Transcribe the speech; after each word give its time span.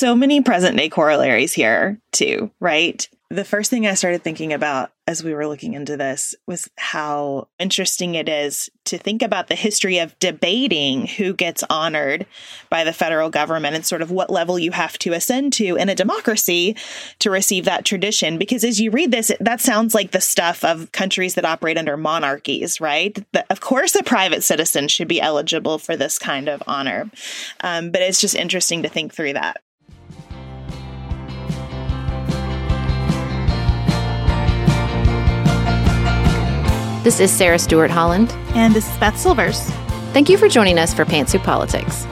so 0.00 0.16
many 0.16 0.40
present 0.40 0.78
day 0.78 0.88
corollaries 0.88 1.52
here, 1.52 2.00
too, 2.10 2.50
right? 2.58 3.06
The 3.28 3.44
first 3.44 3.70
thing 3.70 3.86
I 3.86 3.94
started 3.94 4.24
thinking 4.24 4.52
about 4.52 4.90
as 5.06 5.22
we 5.22 5.34
were 5.34 5.46
looking 5.46 5.74
into 5.74 5.96
this 5.96 6.34
was 6.46 6.70
how 6.76 7.48
interesting 7.58 8.14
it 8.14 8.28
is 8.28 8.70
to 8.86 8.96
think 8.96 9.22
about 9.22 9.46
the 9.46 9.54
history 9.54 9.98
of 9.98 10.18
debating 10.20 11.06
who 11.06 11.34
gets 11.34 11.62
honored 11.68 12.26
by 12.70 12.82
the 12.82 12.94
federal 12.94 13.28
government 13.28 13.76
and 13.76 13.84
sort 13.84 14.02
of 14.02 14.10
what 14.10 14.30
level 14.30 14.58
you 14.58 14.72
have 14.72 14.98
to 15.00 15.12
ascend 15.12 15.52
to 15.52 15.76
in 15.76 15.88
a 15.88 15.94
democracy 15.94 16.76
to 17.18 17.30
receive 17.30 17.66
that 17.66 17.84
tradition. 17.84 18.38
Because 18.38 18.64
as 18.64 18.80
you 18.80 18.90
read 18.90 19.12
this, 19.12 19.30
that 19.38 19.60
sounds 19.60 19.94
like 19.94 20.12
the 20.12 20.20
stuff 20.20 20.64
of 20.64 20.90
countries 20.90 21.34
that 21.34 21.44
operate 21.44 21.78
under 21.78 21.96
monarchies, 21.98 22.80
right? 22.80 23.16
of 23.50 23.60
course, 23.60 23.94
a 23.94 24.02
private 24.02 24.42
citizen 24.42 24.88
should 24.88 25.08
be 25.08 25.20
eligible 25.20 25.78
for 25.78 25.94
this 25.94 26.18
kind 26.18 26.48
of 26.48 26.62
honor. 26.66 27.10
Um, 27.60 27.90
but 27.90 28.00
it's 28.00 28.20
just 28.20 28.34
interesting 28.34 28.82
to 28.82 28.88
think 28.88 29.14
through 29.14 29.34
that. 29.34 29.60
This 37.02 37.18
is 37.18 37.30
Sarah 37.32 37.58
Stewart 37.58 37.90
Holland. 37.90 38.30
And 38.48 38.74
this 38.74 38.86
is 38.86 38.98
Beth 38.98 39.18
Silvers. 39.18 39.58
Thank 40.12 40.28
you 40.28 40.36
for 40.36 40.50
joining 40.50 40.78
us 40.78 40.92
for 40.92 41.06
Pantsuit 41.06 41.42
Politics. 41.42 42.04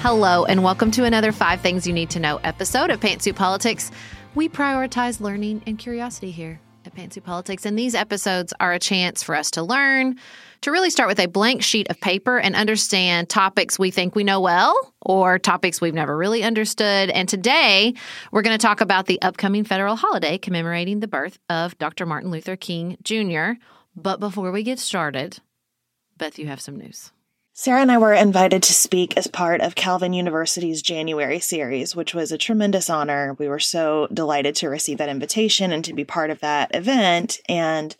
Hello, 0.00 0.44
and 0.44 0.62
welcome 0.62 0.92
to 0.92 1.02
another 1.02 1.32
Five 1.32 1.60
Things 1.62 1.84
You 1.84 1.92
Need 1.92 2.10
to 2.10 2.20
Know 2.20 2.38
episode 2.44 2.90
of 2.90 3.00
Pantsuit 3.00 3.34
Politics. 3.34 3.90
We 4.36 4.48
prioritize 4.48 5.20
learning 5.20 5.64
and 5.66 5.76
curiosity 5.76 6.30
here 6.30 6.60
at 6.86 6.94
Pantsuit 6.94 7.24
Politics, 7.24 7.66
and 7.66 7.76
these 7.76 7.96
episodes 7.96 8.54
are 8.60 8.72
a 8.72 8.78
chance 8.78 9.24
for 9.24 9.34
us 9.34 9.50
to 9.52 9.64
learn 9.64 10.16
to 10.62 10.70
really 10.70 10.90
start 10.90 11.08
with 11.08 11.18
a 11.18 11.26
blank 11.26 11.62
sheet 11.62 11.88
of 11.90 12.00
paper 12.00 12.38
and 12.38 12.54
understand 12.54 13.28
topics 13.28 13.78
we 13.78 13.90
think 13.90 14.14
we 14.14 14.24
know 14.24 14.40
well 14.40 14.94
or 15.00 15.38
topics 15.38 15.80
we've 15.80 15.94
never 15.94 16.16
really 16.16 16.42
understood. 16.42 17.10
And 17.10 17.28
today 17.28 17.94
we're 18.30 18.42
going 18.42 18.56
to 18.56 18.64
talk 18.64 18.80
about 18.80 19.06
the 19.06 19.20
upcoming 19.22 19.64
federal 19.64 19.96
holiday 19.96 20.38
commemorating 20.38 21.00
the 21.00 21.08
birth 21.08 21.38
of 21.50 21.76
Dr. 21.78 22.06
Martin 22.06 22.30
Luther 22.30 22.56
King 22.56 22.96
Jr. 23.02 23.52
But 23.96 24.20
before 24.20 24.52
we 24.52 24.62
get 24.62 24.78
started, 24.78 25.38
Beth, 26.16 26.38
you 26.38 26.46
have 26.46 26.60
some 26.60 26.76
news. 26.76 27.12
Sarah 27.54 27.82
and 27.82 27.92
I 27.92 27.98
were 27.98 28.14
invited 28.14 28.62
to 28.62 28.72
speak 28.72 29.16
as 29.16 29.26
part 29.26 29.60
of 29.60 29.74
Calvin 29.74 30.14
University's 30.14 30.80
January 30.80 31.38
series, 31.38 31.94
which 31.94 32.14
was 32.14 32.32
a 32.32 32.38
tremendous 32.38 32.88
honor. 32.88 33.36
We 33.38 33.46
were 33.46 33.58
so 33.58 34.08
delighted 34.12 34.54
to 34.56 34.70
receive 34.70 34.98
that 34.98 35.10
invitation 35.10 35.70
and 35.70 35.84
to 35.84 35.92
be 35.92 36.04
part 36.04 36.30
of 36.30 36.40
that 36.40 36.74
event. 36.74 37.40
And 37.50 37.94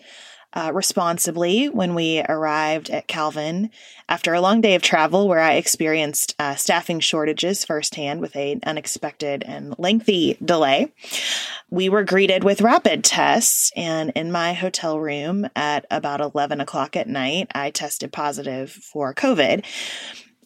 uh, 0.55 0.71
responsibly 0.73 1.69
when 1.69 1.95
we 1.95 2.23
arrived 2.29 2.91
at 2.91 3.09
Calvin 3.09 3.71
after 4.09 4.35
a 4.35 4.41
long 4.41 4.61
day 4.61 4.75
of 4.75 4.83
travel 4.83 5.29
where 5.29 5.41
I 5.41 5.55
experienced 5.55 6.35
uh, 6.39 6.55
staffing 6.55 7.01
shortages 7.01 7.65
firsthand 7.65 8.21
with 8.21 8.37
an 8.37 8.61
unexpected 8.65 9.43
and 9.45 9.75
lengthy 9.79 10.37
delay. 10.45 10.93
We 11.71 11.89
were 11.89 12.05
greeted 12.05 12.45
with 12.45 12.61
rapid 12.61 13.05
tests, 13.05 13.73
and 13.75 14.11
in 14.11 14.31
my 14.31 14.53
hotel 14.53 14.99
room 15.01 15.49
at 15.57 15.87
about 15.91 16.21
11 16.21 16.61
o'clock 16.61 16.97
at 16.97 17.09
night, 17.09 17.51
I 17.55 17.71
tested 17.71 18.13
positive 18.13 18.71
for 18.71 19.15
COVID. 19.15 19.65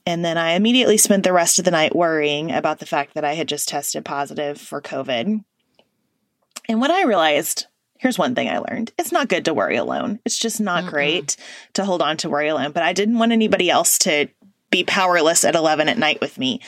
And 0.07 0.25
then 0.25 0.39
I 0.39 0.53
immediately 0.53 0.99
spent 0.99 1.25
the 1.25 1.33
rest 1.33 1.59
of 1.59 1.65
the 1.65 1.73
night 1.73 1.97
worrying 1.97 2.53
about 2.53 2.79
the 2.79 2.87
fact 2.87 3.15
that 3.15 3.25
I 3.25 3.35
had 3.35 3.49
just 3.49 3.69
tested 3.69 4.05
positive 4.05 4.61
for 4.61 4.81
COVID. 4.81 5.43
And 6.69 6.81
when 6.81 6.91
I 6.93 7.03
realized 7.03 7.67
here's 7.99 8.19
one 8.19 8.35
thing 8.35 8.49
I 8.49 8.59
learned. 8.59 8.93
It's 8.99 9.13
not 9.13 9.29
good 9.29 9.45
to 9.47 9.55
worry 9.55 9.77
alone. 9.77 10.21
It's 10.25 10.39
just 10.39 10.61
not 10.61 10.85
mm 10.85 10.91
great 10.91 11.37
to 11.75 11.85
hold 11.85 12.01
on 12.01 12.17
to 12.19 12.31
worry 12.31 12.49
alone. 12.49 12.73
But 12.73 12.83
I 12.83 12.93
didn't 12.93 13.19
want 13.19 13.33
anybody 13.33 13.71
else 13.71 13.99
to 14.01 14.29
be 14.71 14.85
powerless 14.85 15.45
at 15.45 15.55
11 15.55 15.89
at 15.89 15.99
night 15.99 16.21
with 16.21 16.39
me. 16.39 16.61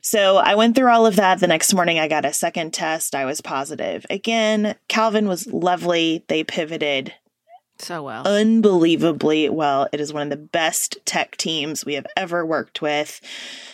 So 0.00 0.36
I 0.36 0.56
went 0.56 0.74
through 0.74 0.90
all 0.90 1.06
of 1.06 1.16
that. 1.16 1.38
The 1.38 1.46
next 1.46 1.72
morning, 1.72 1.98
I 1.98 2.08
got 2.08 2.24
a 2.24 2.32
second 2.32 2.74
test. 2.74 3.14
I 3.14 3.24
was 3.24 3.40
positive. 3.40 4.04
Again, 4.10 4.74
Calvin 4.88 5.28
was 5.28 5.46
lovely. 5.46 6.24
They 6.26 6.42
pivoted 6.42 7.14
so 7.78 8.02
well. 8.02 8.26
Unbelievably 8.26 9.48
well. 9.50 9.88
It 9.92 10.00
is 10.00 10.12
one 10.12 10.22
of 10.22 10.30
the 10.30 10.36
best 10.36 10.98
tech 11.04 11.36
teams 11.36 11.84
we 11.84 11.94
have 11.94 12.06
ever 12.16 12.44
worked 12.44 12.82
with. 12.82 13.20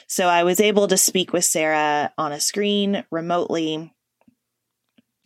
So 0.06 0.26
I 0.26 0.44
was 0.44 0.60
able 0.60 0.88
to 0.88 0.96
speak 0.96 1.32
with 1.32 1.44
Sarah 1.44 2.12
on 2.16 2.32
a 2.32 2.40
screen 2.40 3.04
remotely. 3.10 3.92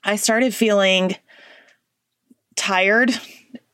I 0.04 0.16
started 0.16 0.54
feeling 0.54 1.16
tired 2.56 3.10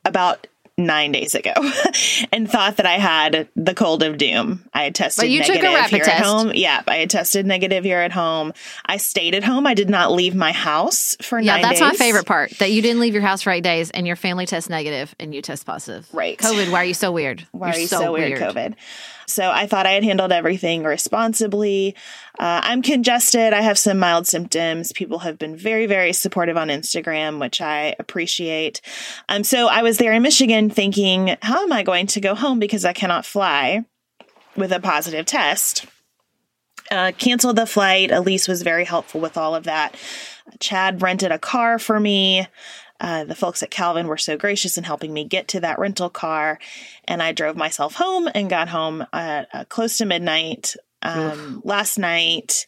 about 0.04 0.46
nine 0.78 1.10
days 1.10 1.34
ago 1.34 1.52
and 2.32 2.48
thought 2.48 2.76
that 2.76 2.86
I 2.86 2.94
had 2.94 3.48
the 3.56 3.74
cold 3.74 4.02
of 4.02 4.16
doom. 4.16 4.64
I 4.72 4.84
had 4.84 4.94
tested 4.94 5.22
but 5.22 5.28
you 5.28 5.40
negative 5.40 5.60
took 5.62 5.70
a 5.70 5.74
rapid 5.74 5.90
here 5.90 6.04
test. 6.04 6.20
at 6.20 6.24
home. 6.24 6.52
Yeah, 6.54 6.82
I 6.86 6.96
had 6.98 7.10
tested 7.10 7.44
negative 7.44 7.84
here 7.84 7.98
at 7.98 8.12
home. 8.12 8.52
I 8.86 8.96
stayed 8.96 9.34
at 9.34 9.42
home. 9.42 9.66
I 9.66 9.74
did 9.74 9.90
not 9.90 10.12
leave 10.12 10.34
my 10.34 10.52
house 10.52 11.16
for 11.20 11.40
yeah, 11.40 11.54
nine 11.54 11.62
that's 11.62 11.80
days. 11.80 11.88
my 11.88 11.94
favorite 11.94 12.26
part. 12.26 12.56
That 12.58 12.70
you 12.70 12.80
didn't 12.80 13.00
leave 13.00 13.12
your 13.12 13.22
house 13.22 13.42
for 13.42 13.50
eight 13.50 13.64
days 13.64 13.90
and 13.90 14.06
your 14.06 14.16
family 14.16 14.46
tests 14.46 14.70
negative 14.70 15.14
and 15.18 15.34
you 15.34 15.42
test 15.42 15.66
positive. 15.66 16.08
Right. 16.12 16.38
COVID, 16.38 16.70
why 16.70 16.82
are 16.82 16.86
you 16.86 16.94
so 16.94 17.10
weird? 17.10 17.46
Why 17.50 17.68
You're 17.68 17.76
are 17.76 17.80
you 17.80 17.86
so, 17.88 18.00
so 18.00 18.12
weird, 18.12 18.38
weird, 18.38 18.54
COVID? 18.54 18.74
So 19.26 19.50
I 19.50 19.66
thought 19.66 19.84
I 19.86 19.92
had 19.92 20.04
handled 20.04 20.32
everything 20.32 20.84
responsibly. 20.84 21.96
Uh, 22.38 22.60
I'm 22.62 22.82
congested. 22.82 23.53
I 23.53 23.62
have 23.62 23.78
some 23.78 23.99
mild 23.99 24.26
symptoms. 24.26 24.93
People 24.93 25.21
have 25.21 25.38
been 25.38 25.56
very, 25.56 25.87
very 25.87 26.12
supportive 26.12 26.56
on 26.56 26.69
Instagram, 26.69 27.41
which 27.41 27.60
I 27.60 27.97
appreciate. 27.99 28.81
Um, 29.28 29.43
so 29.43 29.66
I 29.66 29.82
was 29.82 29.99
there 29.99 30.12
in 30.12 30.22
Michigan 30.22 30.71
thinking, 30.71 31.37
how 31.43 31.65
am 31.65 31.72
I 31.72 31.82
going 31.82 32.06
to 32.09 32.21
go 32.21 32.34
home 32.37 32.60
because 32.60 32.84
I 32.84 32.93
cannot 32.93 33.26
fly 33.26 33.84
with 34.56 34.72
a 34.72 34.78
positive 34.78 35.26
test? 35.26 35.87
Uh, 36.91 37.12
canceled 37.19 37.56
the 37.56 37.66
flight. 37.66 38.12
Elise 38.12 38.47
was 38.47 38.62
very 38.62 38.84
helpful 38.84 39.20
with 39.20 39.37
all 39.37 39.55
of 39.55 39.65
that. 39.65 39.97
Chad 40.60 41.03
rented 41.03 41.32
a 41.32 41.38
car 41.38 41.78
for 41.78 41.99
me. 41.99 42.47
Uh, 43.00 43.25
the 43.25 43.34
folks 43.34 43.62
at 43.62 43.70
Calvin 43.70 44.06
were 44.06 44.16
so 44.16 44.37
gracious 44.37 44.78
in 44.78 44.84
helping 44.84 45.12
me 45.12 45.25
get 45.25 45.49
to 45.49 45.60
that 45.60 45.78
rental 45.78 46.09
car. 46.09 46.59
And 47.05 47.22
I 47.22 47.32
drove 47.32 47.56
myself 47.56 47.94
home 47.94 48.28
and 48.34 48.50
got 48.50 48.69
home 48.69 49.06
at 49.12 49.49
uh, 49.53 49.65
close 49.65 49.99
to 49.99 50.05
midnight 50.05 50.76
um, 51.03 51.62
last 51.64 51.98
night. 51.98 52.66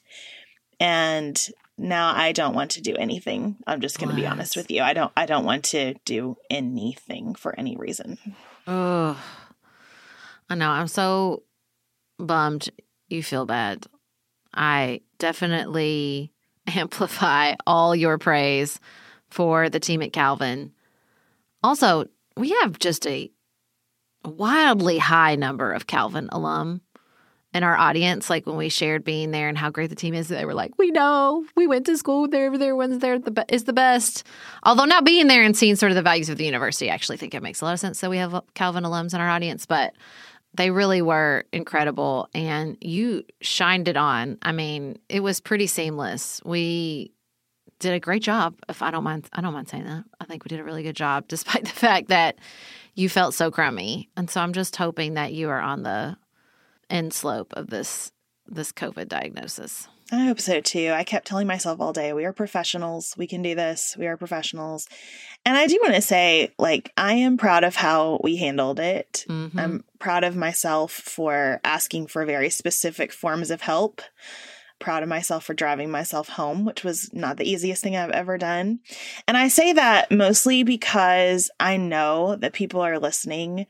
And 0.79 1.39
now 1.77 2.15
I 2.15 2.33
don't 2.33 2.55
want 2.55 2.73
to 2.73 2.81
do 2.81 2.97
anything. 2.97 3.57
I'm 3.67 3.81
just 3.81 3.99
going 3.99 4.11
to 4.11 4.15
be 4.15 4.27
honest 4.27 4.57
with 4.57 4.71
you. 4.71 4.83
I 4.83 4.93
don't. 4.93 5.13
I 5.17 5.27
don't 5.27 5.45
want 5.45 5.65
to 5.67 5.95
do 6.05 6.37
anything 6.49 7.35
for 7.35 7.59
any 7.59 7.77
reason. 7.77 8.19
Oh, 8.67 9.21
I 10.49 10.55
know. 10.55 10.71
I'm 10.71 10.89
so 10.89 11.43
bummed. 12.19 12.71
You 13.09 13.23
feel 13.23 13.47
bad. 13.47 13.87
I 14.55 15.01
definitely 15.19 16.33
amplify 16.67 17.55
all 17.67 17.95
your 17.95 18.19
praise 18.19 18.79
for 19.31 19.69
the 19.69 19.81
team 19.81 20.03
at 20.03 20.13
Calvin. 20.13 20.73
Also, 21.63 22.07
we 22.37 22.51
have 22.63 22.79
just 22.79 23.07
a 23.07 23.31
wildly 24.25 24.99
high 24.99 25.37
number 25.37 25.73
of 25.73 25.87
Calvin 25.87 26.29
alum 26.33 26.83
in 27.53 27.63
our 27.63 27.77
audience. 27.77 28.31
Like 28.31 28.47
when 28.47 28.57
we 28.57 28.69
shared 28.69 29.05
being 29.05 29.31
there 29.31 29.49
and 29.49 29.59
how 29.59 29.71
great 29.71 29.91
the 29.91 29.97
team 29.97 30.15
is, 30.15 30.29
they 30.29 30.45
were 30.45 30.55
like, 30.55 30.73
"We 30.79 30.91
know, 30.91 31.45
we 31.57 31.67
went 31.67 31.87
to 31.87 31.97
school 31.97 32.29
there. 32.29 32.47
Everyone's 32.47 32.99
there 32.99 33.19
the 33.19 33.31
be- 33.31 33.43
is 33.49 33.65
the 33.65 33.73
best." 33.73 34.25
Although 34.63 34.85
not 34.85 35.05
being 35.05 35.27
there 35.27 35.43
and 35.43 35.57
seeing 35.57 35.77
sort 35.77 35.93
of 35.93 35.97
the 35.97 36.03
values 36.03 36.29
of 36.29 36.39
the 36.39 36.45
university, 36.45 36.91
I 36.91 36.95
actually 36.95 37.17
think 37.17 37.35
it 37.35 37.43
makes 37.43 37.61
a 37.61 37.65
lot 37.65 37.75
of 37.75 37.81
sense 37.81 38.01
that 38.01 38.11
we 38.11 38.19
have 38.19 38.41
Calvin 38.55 38.85
alums 38.85 39.15
in 39.15 39.21
our 39.21 39.29
audience. 39.29 39.67
But 39.67 39.95
they 40.55 40.71
really 40.71 41.03
were 41.03 41.45
incredible, 41.53 42.29
and 42.35 42.77
you 42.81 43.25
shined 43.41 43.89
it 43.89 43.97
on. 43.97 44.39
I 44.43 44.53
mean, 44.53 44.99
it 45.09 45.21
was 45.21 45.41
pretty 45.41 45.67
seamless. 45.67 46.41
We 46.45 47.13
did 47.79 47.95
a 47.95 48.01
great 48.01 48.23
job. 48.23 48.57
If 48.69 48.83
I 48.83 48.91
don't 48.91 49.05
mind, 49.05 49.29
I 49.33 49.41
don't 49.41 49.55
mind 49.55 49.69
saying 49.69 49.85
that. 49.85 50.05
I 50.21 50.25
think 50.25 50.45
we 50.45 50.49
did 50.49 50.61
a 50.61 50.65
really 50.65 50.83
good 50.83 50.97
job, 50.97 51.27
despite 51.29 51.65
the 51.65 51.71
fact 51.71 52.09
that 52.09 52.37
you 52.95 53.09
felt 53.09 53.35
so 53.35 53.51
crummy. 53.51 54.09
And 54.17 54.29
so 54.29 54.41
I'm 54.41 54.53
just 54.53 54.77
hoping 54.77 55.15
that 55.15 55.33
you 55.33 55.49
are 55.49 55.61
on 55.61 55.83
the 55.83 56.17
end 56.91 57.13
slope 57.13 57.53
of 57.55 57.71
this 57.71 58.13
this 58.47 58.73
COVID 58.73 59.09
diagnosis. 59.09 59.89
I 60.13 60.25
hope 60.25 60.41
so 60.41 60.61
too. 60.61 60.91
I 60.93 61.05
kept 61.05 61.29
telling 61.29 61.47
myself 61.47 61.81
all 61.81 61.93
day, 61.93 62.13
we 62.13 62.25
are 62.25 62.33
professionals. 62.33 63.15
We 63.17 63.29
can 63.29 63.43
do 63.43 63.55
this. 63.55 63.97
We 63.97 64.09
are 64.09 64.17
professionals. 64.17 64.89
And 65.47 65.57
I 65.57 65.69
do 65.69 65.79
want 65.81 65.95
to 65.95 66.03
say, 66.03 66.53
like, 66.59 66.93
I 66.97 67.15
am 67.15 67.37
proud 67.37 67.63
of 67.63 67.77
how 67.77 68.19
we 68.25 68.37
handled 68.37 68.81
it. 68.81 69.25
Mm-hmm. 69.29 69.59
I'm 69.59 69.85
proud 70.01 70.25
of 70.25 70.35
myself 70.35 70.91
for 70.91 71.61
asking 71.63 72.09
for 72.09 72.27
very 72.27 72.51
specific 72.51 73.13
forms 73.13 73.53
of 73.53 73.61
help 73.61 74.03
proud 74.81 75.03
of 75.03 75.09
myself 75.09 75.45
for 75.45 75.55
driving 75.55 75.91
myself 75.91 76.31
home, 76.31 76.65
which 76.65 76.83
was 76.83 77.13
not 77.13 77.37
the 77.37 77.49
easiest 77.49 77.83
thing 77.83 77.97
I've 77.97 78.11
ever 78.11 78.37
done. 78.37 78.81
And 79.29 79.37
I 79.37 79.47
say 79.47 79.73
that 79.75 80.11
mostly 80.11 80.65
because 80.65 81.51
I 81.61 81.77
know 81.77 82.35
that 82.37 82.55
people 82.55 82.81
are 82.81 82.99
listening 82.99 83.67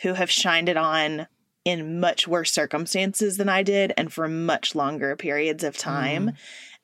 who 0.00 0.14
have 0.14 0.30
shined 0.30 0.68
it 0.68 0.76
on 0.76 1.28
in 1.66 1.98
much 1.98 2.28
worse 2.28 2.52
circumstances 2.52 3.38
than 3.38 3.48
I 3.48 3.64
did 3.64 3.92
and 3.96 4.10
for 4.10 4.28
much 4.28 4.76
longer 4.76 5.16
periods 5.16 5.64
of 5.64 5.76
time. 5.76 6.28
Mm. 6.28 6.36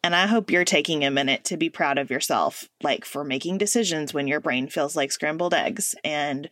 And 0.03 0.17
I 0.17 0.27
hope 0.27 0.51
you're 0.51 0.65
taking 0.65 1.05
a 1.05 1.11
minute 1.13 1.45
to 1.45 1.57
be 1.57 1.71
proud 1.71 1.99
of 1.99 2.11
yourself, 2.11 2.69
like 2.83 3.05
for 3.05 3.23
making 3.23 3.59
decisions 3.59 4.13
when 4.13 4.27
your 4.27 4.41
brain 4.41 4.67
feels 4.67 4.97
like 4.97 5.13
scrambled 5.13 5.55
eggs 5.55 5.95
and 6.03 6.51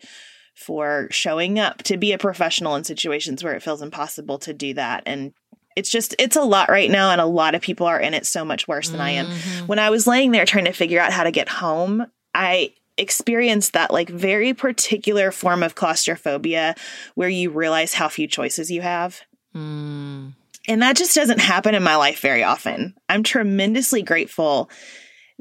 for 0.54 1.08
showing 1.10 1.58
up 1.58 1.82
to 1.82 1.96
be 1.96 2.12
a 2.12 2.18
professional 2.18 2.76
in 2.76 2.84
situations 2.84 3.42
where 3.42 3.54
it 3.54 3.64
feels 3.64 3.82
impossible 3.82 4.38
to 4.38 4.54
do 4.54 4.74
that. 4.74 5.02
And 5.06 5.32
it's 5.74 5.90
just, 5.90 6.14
it's 6.20 6.36
a 6.36 6.42
lot 6.42 6.68
right 6.68 6.90
now. 6.90 7.10
And 7.10 7.20
a 7.20 7.26
lot 7.26 7.56
of 7.56 7.62
people 7.62 7.88
are 7.88 7.98
in 7.98 8.14
it 8.14 8.26
so 8.26 8.44
much 8.44 8.68
worse 8.68 8.90
than 8.90 9.00
mm-hmm. 9.00 9.06
I 9.06 9.10
am. 9.10 9.26
Mm-hmm. 9.26 9.66
When 9.66 9.80
I 9.80 9.90
was 9.90 10.06
laying 10.06 10.30
there 10.30 10.46
trying 10.46 10.66
to 10.66 10.72
figure 10.72 11.00
out 11.00 11.12
how 11.12 11.24
to 11.24 11.32
get 11.32 11.48
home, 11.48 12.06
I 12.32 12.74
experienced 13.00 13.72
that 13.72 13.90
like 13.90 14.08
very 14.08 14.54
particular 14.54 15.30
form 15.30 15.62
of 15.62 15.74
claustrophobia 15.74 16.74
where 17.14 17.28
you 17.28 17.50
realize 17.50 17.94
how 17.94 18.08
few 18.08 18.26
choices 18.26 18.70
you 18.70 18.82
have. 18.82 19.20
Mm. 19.54 20.34
And 20.68 20.82
that 20.82 20.96
just 20.96 21.14
doesn't 21.14 21.40
happen 21.40 21.74
in 21.74 21.82
my 21.82 21.96
life 21.96 22.20
very 22.20 22.44
often. 22.44 22.94
I'm 23.08 23.22
tremendously 23.22 24.02
grateful 24.02 24.70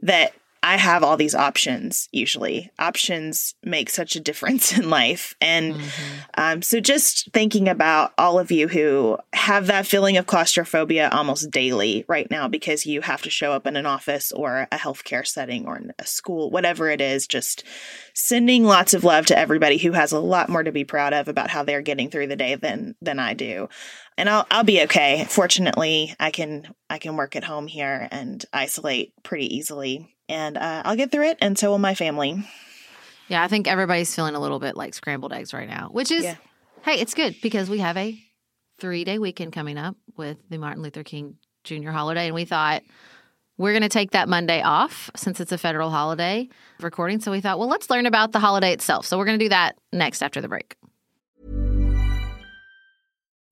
that 0.01 0.33
I 0.61 0.77
have 0.77 1.03
all 1.03 1.15
these 1.17 1.35
options 1.35 2.09
usually. 2.11 2.71
Options 2.79 3.55
make 3.63 3.89
such 3.89 4.15
a 4.15 4.19
difference 4.19 4.71
in 4.77 4.89
life. 4.89 5.35
And 5.39 5.75
mm-hmm. 5.75 6.19
um, 6.37 6.61
so 6.61 6.79
just 6.79 7.31
thinking 7.31 7.67
about 7.67 8.13
all 8.17 8.39
of 8.39 8.51
you 8.51 8.67
who 8.67 9.17
have 9.33 9.67
that 9.67 9.87
feeling 9.87 10.17
of 10.17 10.27
claustrophobia 10.27 11.09
almost 11.11 11.51
daily 11.51 12.05
right 12.07 12.29
now 12.29 12.47
because 12.47 12.85
you 12.85 13.01
have 13.01 13.21
to 13.23 13.29
show 13.29 13.53
up 13.53 13.65
in 13.65 13.75
an 13.75 13.85
office 13.85 14.31
or 14.31 14.67
a 14.71 14.77
healthcare 14.77 15.25
setting 15.25 15.65
or 15.65 15.77
in 15.77 15.93
a 15.97 16.05
school, 16.05 16.49
whatever 16.51 16.89
it 16.89 17.01
is, 17.01 17.25
just 17.25 17.63
sending 18.13 18.65
lots 18.65 18.93
of 18.93 19.03
love 19.03 19.25
to 19.27 19.37
everybody 19.37 19.77
who 19.77 19.93
has 19.93 20.11
a 20.11 20.19
lot 20.19 20.49
more 20.49 20.63
to 20.63 20.71
be 20.71 20.83
proud 20.83 21.13
of 21.13 21.27
about 21.27 21.49
how 21.49 21.63
they're 21.63 21.81
getting 21.81 22.09
through 22.09 22.27
the 22.27 22.35
day 22.35 22.55
than 22.55 22.95
than 23.01 23.19
I 23.19 23.33
do. 23.33 23.69
And 24.17 24.29
I'll 24.29 24.45
I'll 24.51 24.63
be 24.63 24.83
okay. 24.83 25.25
Fortunately, 25.29 26.13
I 26.19 26.31
can 26.31 26.73
I 26.89 26.97
can 26.97 27.15
work 27.15 27.35
at 27.35 27.45
home 27.45 27.67
here 27.67 28.07
and 28.11 28.43
isolate 28.51 29.13
pretty 29.23 29.55
easily 29.55 30.15
and 30.29 30.57
uh, 30.57 30.83
I'll 30.85 30.95
get 30.95 31.11
through 31.11 31.29
it, 31.29 31.37
and 31.41 31.57
so 31.57 31.71
will 31.71 31.79
my 31.79 31.95
family. 31.95 32.47
Yeah, 33.27 33.43
I 33.43 33.47
think 33.47 33.67
everybody's 33.67 34.13
feeling 34.15 34.35
a 34.35 34.39
little 34.39 34.59
bit 34.59 34.77
like 34.77 34.93
scrambled 34.93 35.33
eggs 35.33 35.53
right 35.53 35.67
now, 35.67 35.89
which 35.91 36.11
is, 36.11 36.23
yeah. 36.23 36.35
hey, 36.83 36.99
it's 36.99 37.13
good 37.13 37.35
because 37.41 37.69
we 37.69 37.79
have 37.79 37.97
a 37.97 38.17
three 38.79 39.03
day 39.03 39.19
weekend 39.19 39.51
coming 39.51 39.77
up 39.77 39.95
with 40.15 40.37
the 40.49 40.57
Martin 40.57 40.81
Luther 40.81 41.03
King 41.03 41.37
Jr. 41.63 41.89
holiday, 41.89 42.27
and 42.27 42.35
we 42.35 42.45
thought 42.45 42.83
we're 43.57 43.73
going 43.73 43.83
to 43.83 43.89
take 43.89 44.11
that 44.11 44.29
Monday 44.29 44.61
off 44.61 45.11
since 45.15 45.41
it's 45.41 45.51
a 45.51 45.57
federal 45.57 45.89
holiday 45.89 46.47
recording. 46.79 47.19
So 47.19 47.31
we 47.31 47.41
thought, 47.41 47.59
well, 47.59 47.67
let's 47.67 47.89
learn 47.89 48.05
about 48.05 48.31
the 48.31 48.39
holiday 48.39 48.71
itself. 48.71 49.05
So 49.05 49.17
we're 49.17 49.25
going 49.25 49.37
to 49.37 49.45
do 49.45 49.49
that 49.49 49.77
next 49.91 50.21
after 50.21 50.39
the 50.39 50.47
break. 50.47 50.75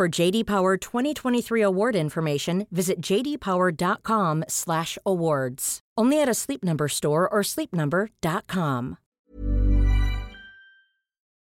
For 0.00 0.08
JD 0.08 0.46
Power 0.46 0.78
2023 0.78 1.60
award 1.60 1.94
information, 1.94 2.66
visit 2.70 3.02
jdpower.com/awards. 3.02 5.80
Only 5.98 6.22
at 6.22 6.26
a 6.26 6.32
Sleep 6.32 6.64
Number 6.64 6.88
store 6.88 7.28
or 7.28 7.42
sleepnumber.com. 7.42 8.96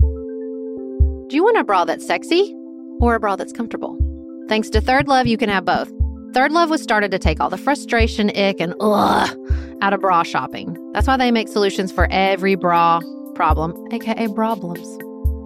Do 0.00 1.36
you 1.36 1.44
want 1.44 1.56
a 1.56 1.62
bra 1.62 1.84
that's 1.84 2.04
sexy 2.04 2.52
or 3.00 3.14
a 3.14 3.20
bra 3.20 3.36
that's 3.36 3.52
comfortable? 3.52 3.96
Thanks 4.48 4.68
to 4.70 4.80
ThirdLove, 4.80 5.28
you 5.28 5.38
can 5.38 5.48
have 5.48 5.64
both. 5.64 5.92
ThirdLove 6.32 6.68
was 6.68 6.82
started 6.82 7.12
to 7.12 7.20
take 7.20 7.38
all 7.38 7.50
the 7.50 7.58
frustration, 7.58 8.36
ick, 8.36 8.58
and 8.58 8.74
ugh 8.80 9.38
out 9.82 9.92
of 9.92 10.00
bra 10.00 10.24
shopping. 10.24 10.76
That's 10.94 11.06
why 11.06 11.16
they 11.16 11.30
make 11.30 11.46
solutions 11.46 11.92
for 11.92 12.08
every 12.10 12.56
bra 12.56 13.02
problem, 13.36 13.76
aka 13.92 14.26
problems. 14.26 14.98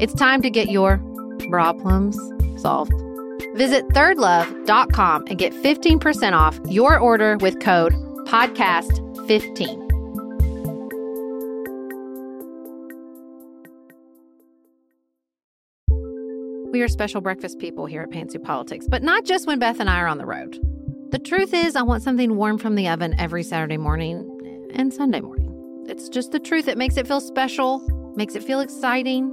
It's 0.00 0.12
time 0.12 0.42
to 0.42 0.50
get 0.50 0.70
your 0.70 0.98
problems 1.48 2.18
solved. 2.60 2.92
Visit 3.54 3.86
thirdlove.com 3.90 5.24
and 5.28 5.38
get 5.38 5.52
15% 5.52 6.32
off 6.32 6.58
your 6.68 6.98
order 6.98 7.36
with 7.36 7.60
code 7.60 7.92
podcast15. 8.26 9.84
We 16.72 16.82
are 16.82 16.88
special 16.88 17.20
breakfast 17.20 17.60
people 17.60 17.86
here 17.86 18.02
at 18.02 18.10
Pantsuit 18.10 18.42
Politics, 18.42 18.86
but 18.88 19.04
not 19.04 19.24
just 19.24 19.46
when 19.46 19.60
Beth 19.60 19.78
and 19.78 19.88
I 19.88 20.00
are 20.00 20.08
on 20.08 20.18
the 20.18 20.26
road. 20.26 20.58
The 21.12 21.20
truth 21.20 21.54
is, 21.54 21.76
I 21.76 21.82
want 21.82 22.02
something 22.02 22.34
warm 22.34 22.58
from 22.58 22.74
the 22.74 22.88
oven 22.88 23.14
every 23.16 23.44
Saturday 23.44 23.76
morning 23.76 24.70
and 24.74 24.92
Sunday 24.92 25.20
morning. 25.20 25.84
It's 25.88 26.08
just 26.08 26.32
the 26.32 26.40
truth. 26.40 26.66
It 26.66 26.76
makes 26.76 26.96
it 26.96 27.06
feel 27.06 27.20
special, 27.20 27.78
makes 28.16 28.34
it 28.34 28.42
feel 28.42 28.58
exciting, 28.58 29.32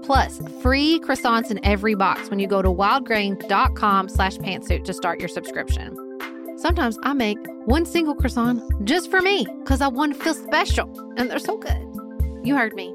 plus 0.11 0.41
free 0.61 0.99
croissants 0.99 1.51
in 1.51 1.65
every 1.65 1.95
box 1.95 2.29
when 2.29 2.37
you 2.37 2.45
go 2.45 2.61
to 2.61 2.67
wildgrain.com 2.67 4.09
slash 4.09 4.35
pantsuit 4.39 4.83
to 4.83 4.93
start 4.93 5.21
your 5.21 5.29
subscription. 5.29 5.95
Sometimes 6.57 6.97
I 7.03 7.13
make 7.13 7.37
one 7.63 7.85
single 7.85 8.13
croissant 8.13 8.61
just 8.83 9.09
for 9.09 9.21
me 9.21 9.47
because 9.63 9.79
I 9.79 9.87
want 9.87 10.13
to 10.13 10.21
feel 10.21 10.33
special, 10.33 11.13
and 11.15 11.31
they're 11.31 11.39
so 11.39 11.55
good. 11.57 11.81
You 12.43 12.57
heard 12.57 12.73
me. 12.73 12.93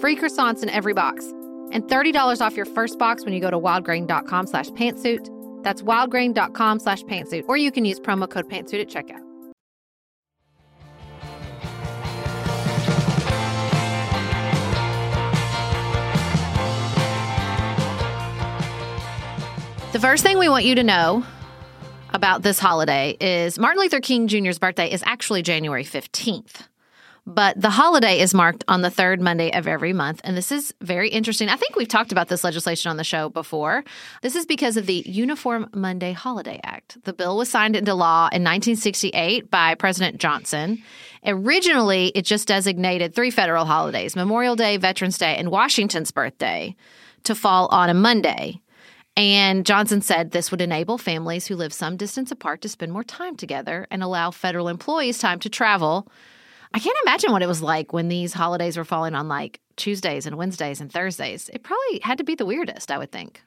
Free 0.00 0.16
croissants 0.16 0.64
in 0.64 0.68
every 0.70 0.94
box. 0.94 1.24
And 1.70 1.84
$30 1.84 2.40
off 2.40 2.56
your 2.56 2.66
first 2.66 2.98
box 2.98 3.24
when 3.24 3.34
you 3.34 3.40
go 3.40 3.52
to 3.52 3.58
wildgrain.com 3.58 4.48
slash 4.48 4.68
pantsuit. 4.70 5.62
That's 5.62 5.82
wildgrain.com 5.82 6.80
slash 6.80 7.04
pantsuit. 7.04 7.44
Or 7.46 7.56
you 7.56 7.70
can 7.70 7.84
use 7.84 8.00
promo 8.00 8.28
code 8.28 8.48
pantsuit 8.48 8.80
at 8.80 8.88
checkout. 8.88 9.27
The 19.90 20.00
first 20.00 20.22
thing 20.22 20.38
we 20.38 20.50
want 20.50 20.66
you 20.66 20.74
to 20.74 20.84
know 20.84 21.24
about 22.10 22.42
this 22.42 22.58
holiday 22.58 23.16
is 23.18 23.58
Martin 23.58 23.80
Luther 23.80 24.00
King 24.00 24.28
Jr.'s 24.28 24.58
birthday 24.58 24.90
is 24.90 25.02
actually 25.06 25.40
January 25.40 25.82
15th. 25.82 26.66
But 27.24 27.58
the 27.58 27.70
holiday 27.70 28.20
is 28.20 28.34
marked 28.34 28.64
on 28.68 28.82
the 28.82 28.90
third 28.90 29.18
Monday 29.18 29.50
of 29.50 29.66
every 29.66 29.94
month. 29.94 30.20
And 30.24 30.36
this 30.36 30.52
is 30.52 30.74
very 30.82 31.08
interesting. 31.08 31.48
I 31.48 31.56
think 31.56 31.74
we've 31.74 31.88
talked 31.88 32.12
about 32.12 32.28
this 32.28 32.44
legislation 32.44 32.90
on 32.90 32.98
the 32.98 33.04
show 33.04 33.30
before. 33.30 33.82
This 34.20 34.36
is 34.36 34.44
because 34.44 34.76
of 34.76 34.84
the 34.84 35.02
Uniform 35.06 35.70
Monday 35.72 36.12
Holiday 36.12 36.60
Act. 36.64 37.02
The 37.04 37.14
bill 37.14 37.38
was 37.38 37.48
signed 37.48 37.74
into 37.74 37.94
law 37.94 38.24
in 38.26 38.44
1968 38.44 39.50
by 39.50 39.74
President 39.74 40.18
Johnson. 40.18 40.82
Originally, 41.24 42.08
it 42.08 42.26
just 42.26 42.46
designated 42.46 43.14
three 43.14 43.30
federal 43.30 43.64
holidays 43.64 44.14
Memorial 44.14 44.54
Day, 44.54 44.76
Veterans 44.76 45.16
Day, 45.16 45.34
and 45.36 45.50
Washington's 45.50 46.10
birthday 46.10 46.76
to 47.24 47.34
fall 47.34 47.68
on 47.68 47.88
a 47.88 47.94
Monday. 47.94 48.60
And 49.18 49.66
Johnson 49.66 50.00
said 50.00 50.30
this 50.30 50.52
would 50.52 50.60
enable 50.60 50.96
families 50.96 51.48
who 51.48 51.56
live 51.56 51.72
some 51.72 51.96
distance 51.96 52.30
apart 52.30 52.60
to 52.62 52.68
spend 52.68 52.92
more 52.92 53.02
time 53.02 53.34
together 53.34 53.84
and 53.90 54.00
allow 54.00 54.30
federal 54.30 54.68
employees 54.68 55.18
time 55.18 55.40
to 55.40 55.48
travel. 55.48 56.06
I 56.72 56.78
can't 56.78 56.96
imagine 57.04 57.32
what 57.32 57.42
it 57.42 57.48
was 57.48 57.60
like 57.60 57.92
when 57.92 58.06
these 58.06 58.32
holidays 58.32 58.76
were 58.76 58.84
falling 58.84 59.16
on 59.16 59.26
like 59.26 59.58
Tuesdays 59.74 60.24
and 60.24 60.36
Wednesdays 60.36 60.80
and 60.80 60.92
Thursdays. 60.92 61.50
It 61.52 61.64
probably 61.64 61.98
had 62.04 62.18
to 62.18 62.24
be 62.24 62.36
the 62.36 62.46
weirdest, 62.46 62.92
I 62.92 62.98
would 62.98 63.10
think. 63.10 63.42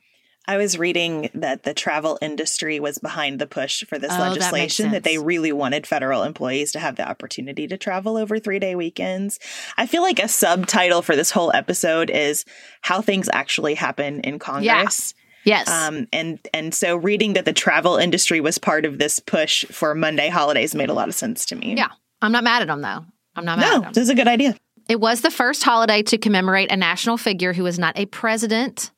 I 0.46 0.58
was 0.58 0.78
reading 0.78 1.30
that 1.36 1.64
the 1.64 1.74
travel 1.74 2.18
industry 2.22 2.82
was 2.82 2.98
behind 2.98 3.40
the 3.40 3.48
push 3.48 3.86
for 3.86 3.98
this 3.98 4.12
Oh, 4.12 4.20
legislation, 4.20 4.92
that, 4.92 5.04
they 5.04 5.20
really 5.20 5.54
wanted 5.54 5.88
federal 5.88 6.24
employees 6.24 6.74
to 6.74 6.80
have 6.80 6.98
the 6.98 7.08
opportunity 7.08 7.66
to 7.68 7.78
travel 7.78 8.18
over 8.18 8.40
three 8.40 8.60
day 8.60 8.76
weekends. 8.76 9.40
I 9.78 9.86
feel 9.86 10.02
like 10.02 10.20
a 10.20 10.28
subtitle 10.28 11.02
for 11.02 11.16
this 11.16 11.32
whole 11.32 11.54
episode 11.54 12.10
is 12.10 12.44
how 12.82 13.02
things 13.02 13.30
actually 13.32 13.76
happen 13.76 14.20
in 14.22 14.38
Congress. 14.38 15.14
Yes. 15.44 15.68
Um, 15.68 16.08
and 16.14 16.40
and 16.54 16.74
so 16.74 16.96
reading 16.96 17.34
that 17.34 17.46
the 17.46 17.54
travel 17.54 17.98
industry 17.98 18.42
was 18.42 18.58
part 18.58 18.86
of 18.86 19.00
this 19.00 19.20
push 19.20 19.66
for 19.66 19.96
Monday 19.96 20.30
holidays 20.30 20.76
made 20.76 20.90
a 20.90 20.94
lot 20.94 21.10
of 21.10 21.16
sense 21.16 21.46
to 21.48 21.56
me. 21.56 21.76
yeah. 21.76 21.90
I'm 22.22 22.32
not 22.32 22.44
mad 22.44 22.62
at 22.62 22.68
them, 22.68 22.82
though. 22.82 23.04
I'm 23.36 23.46
not 23.46 23.58
mad 23.58 23.74
at 23.74 23.82
No, 23.82 23.92
this 23.92 24.04
is 24.04 24.10
a 24.10 24.16
good 24.16 24.28
idea. 24.28 24.56
It 24.88 25.00
was 25.00 25.22
the 25.22 25.32
first 25.32 25.64
holiday 25.64 26.04
to 26.04 26.18
commemorate 26.18 26.72
a 26.72 26.78
national 26.78 27.18
figure 27.18 27.54
who 27.54 27.64
was 27.64 27.80
not 27.80 27.98
a 27.98 28.06
president 28.06 28.92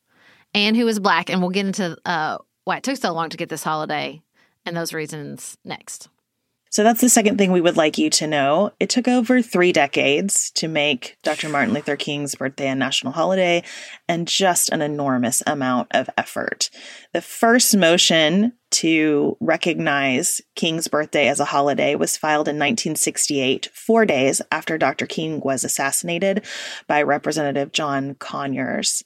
and 0.52 0.76
who 0.76 0.84
was 0.84 0.98
black. 0.98 1.30
And 1.30 1.40
we'll 1.40 1.50
get 1.50 1.66
into 1.66 1.96
uh, 2.04 2.38
why 2.64 2.78
it 2.78 2.82
took 2.82 2.96
so 2.96 3.12
long 3.12 3.30
to 3.30 3.36
get 3.36 3.48
this 3.48 3.62
holiday 3.62 4.20
and 4.66 4.76
those 4.76 4.92
reasons 4.92 5.56
next. 5.64 6.08
So 6.74 6.82
that's 6.82 7.00
the 7.00 7.08
second 7.08 7.38
thing 7.38 7.52
we 7.52 7.60
would 7.60 7.76
like 7.76 7.98
you 7.98 8.10
to 8.10 8.26
know. 8.26 8.72
It 8.80 8.88
took 8.88 9.06
over 9.06 9.40
three 9.40 9.70
decades 9.70 10.50
to 10.56 10.66
make 10.66 11.16
Dr. 11.22 11.48
Martin 11.48 11.72
Luther 11.72 11.94
King's 11.94 12.34
birthday 12.34 12.66
a 12.66 12.74
national 12.74 13.12
holiday 13.12 13.62
and 14.08 14.26
just 14.26 14.70
an 14.70 14.82
enormous 14.82 15.40
amount 15.46 15.86
of 15.92 16.10
effort. 16.18 16.70
The 17.12 17.20
first 17.20 17.76
motion 17.76 18.54
to 18.72 19.36
recognize 19.38 20.40
King's 20.56 20.88
birthday 20.88 21.28
as 21.28 21.38
a 21.38 21.44
holiday 21.44 21.94
was 21.94 22.16
filed 22.16 22.48
in 22.48 22.56
1968, 22.56 23.70
four 23.72 24.04
days 24.04 24.42
after 24.50 24.76
Dr. 24.76 25.06
King 25.06 25.40
was 25.44 25.62
assassinated 25.62 26.44
by 26.88 27.02
Representative 27.02 27.70
John 27.70 28.16
Conyers. 28.16 29.04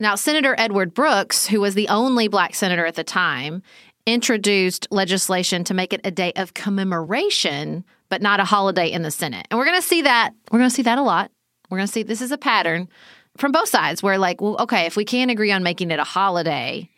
Now, 0.00 0.14
Senator 0.14 0.54
Edward 0.56 0.94
Brooks, 0.94 1.48
who 1.48 1.60
was 1.60 1.74
the 1.74 1.88
only 1.88 2.28
black 2.28 2.54
senator 2.54 2.86
at 2.86 2.94
the 2.94 3.02
time, 3.02 3.62
introduced 4.08 4.88
legislation 4.90 5.64
to 5.64 5.74
make 5.74 5.92
it 5.92 6.00
a 6.02 6.10
day 6.10 6.32
of 6.36 6.54
commemoration, 6.54 7.84
but 8.08 8.22
not 8.22 8.40
a 8.40 8.44
holiday 8.44 8.90
in 8.90 9.02
the 9.02 9.10
Senate. 9.10 9.46
And 9.50 9.58
we're 9.58 9.66
going 9.66 9.80
to 9.80 9.86
see 9.86 10.02
that. 10.02 10.30
We're 10.50 10.58
going 10.58 10.70
to 10.70 10.74
see 10.74 10.82
that 10.82 10.98
a 10.98 11.02
lot. 11.02 11.30
We're 11.68 11.78
going 11.78 11.86
to 11.86 11.92
see 11.92 12.02
this 12.02 12.22
is 12.22 12.32
a 12.32 12.38
pattern 12.38 12.88
from 13.36 13.52
both 13.52 13.68
sides 13.68 14.02
where, 14.02 14.18
like, 14.18 14.40
well, 14.40 14.56
okay, 14.60 14.86
if 14.86 14.96
we 14.96 15.04
can't 15.04 15.30
agree 15.30 15.52
on 15.52 15.62
making 15.62 15.90
it 15.90 16.00
a 16.00 16.04
holiday, 16.04 16.88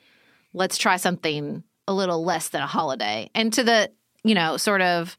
let's 0.52 0.78
try 0.78 0.96
something 0.96 1.64
a 1.88 1.92
little 1.92 2.24
less 2.24 2.50
than 2.50 2.62
a 2.62 2.66
holiday. 2.66 3.28
And 3.34 3.52
to 3.54 3.64
the, 3.64 3.90
you 4.22 4.34
know, 4.34 4.56
sort 4.56 4.80
of 4.80 5.16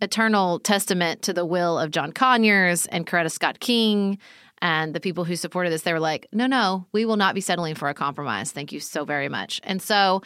eternal 0.00 0.60
testament 0.60 1.22
to 1.22 1.32
the 1.32 1.44
will 1.44 1.78
of 1.78 1.90
John 1.90 2.12
Conyers 2.12 2.86
and 2.86 3.06
Coretta 3.06 3.30
Scott 3.30 3.60
King 3.60 4.18
and 4.60 4.94
the 4.94 5.00
people 5.00 5.24
who 5.24 5.36
supported 5.36 5.70
this, 5.70 5.82
they 5.82 5.92
were 5.92 6.00
like, 6.00 6.26
no, 6.32 6.46
no, 6.46 6.86
we 6.92 7.04
will 7.04 7.16
not 7.16 7.34
be 7.34 7.40
settling 7.40 7.74
for 7.74 7.88
a 7.88 7.94
compromise. 7.94 8.52
Thank 8.52 8.72
you 8.72 8.80
so 8.80 9.04
very 9.04 9.28
much. 9.28 9.60
And 9.64 9.80
so, 9.80 10.22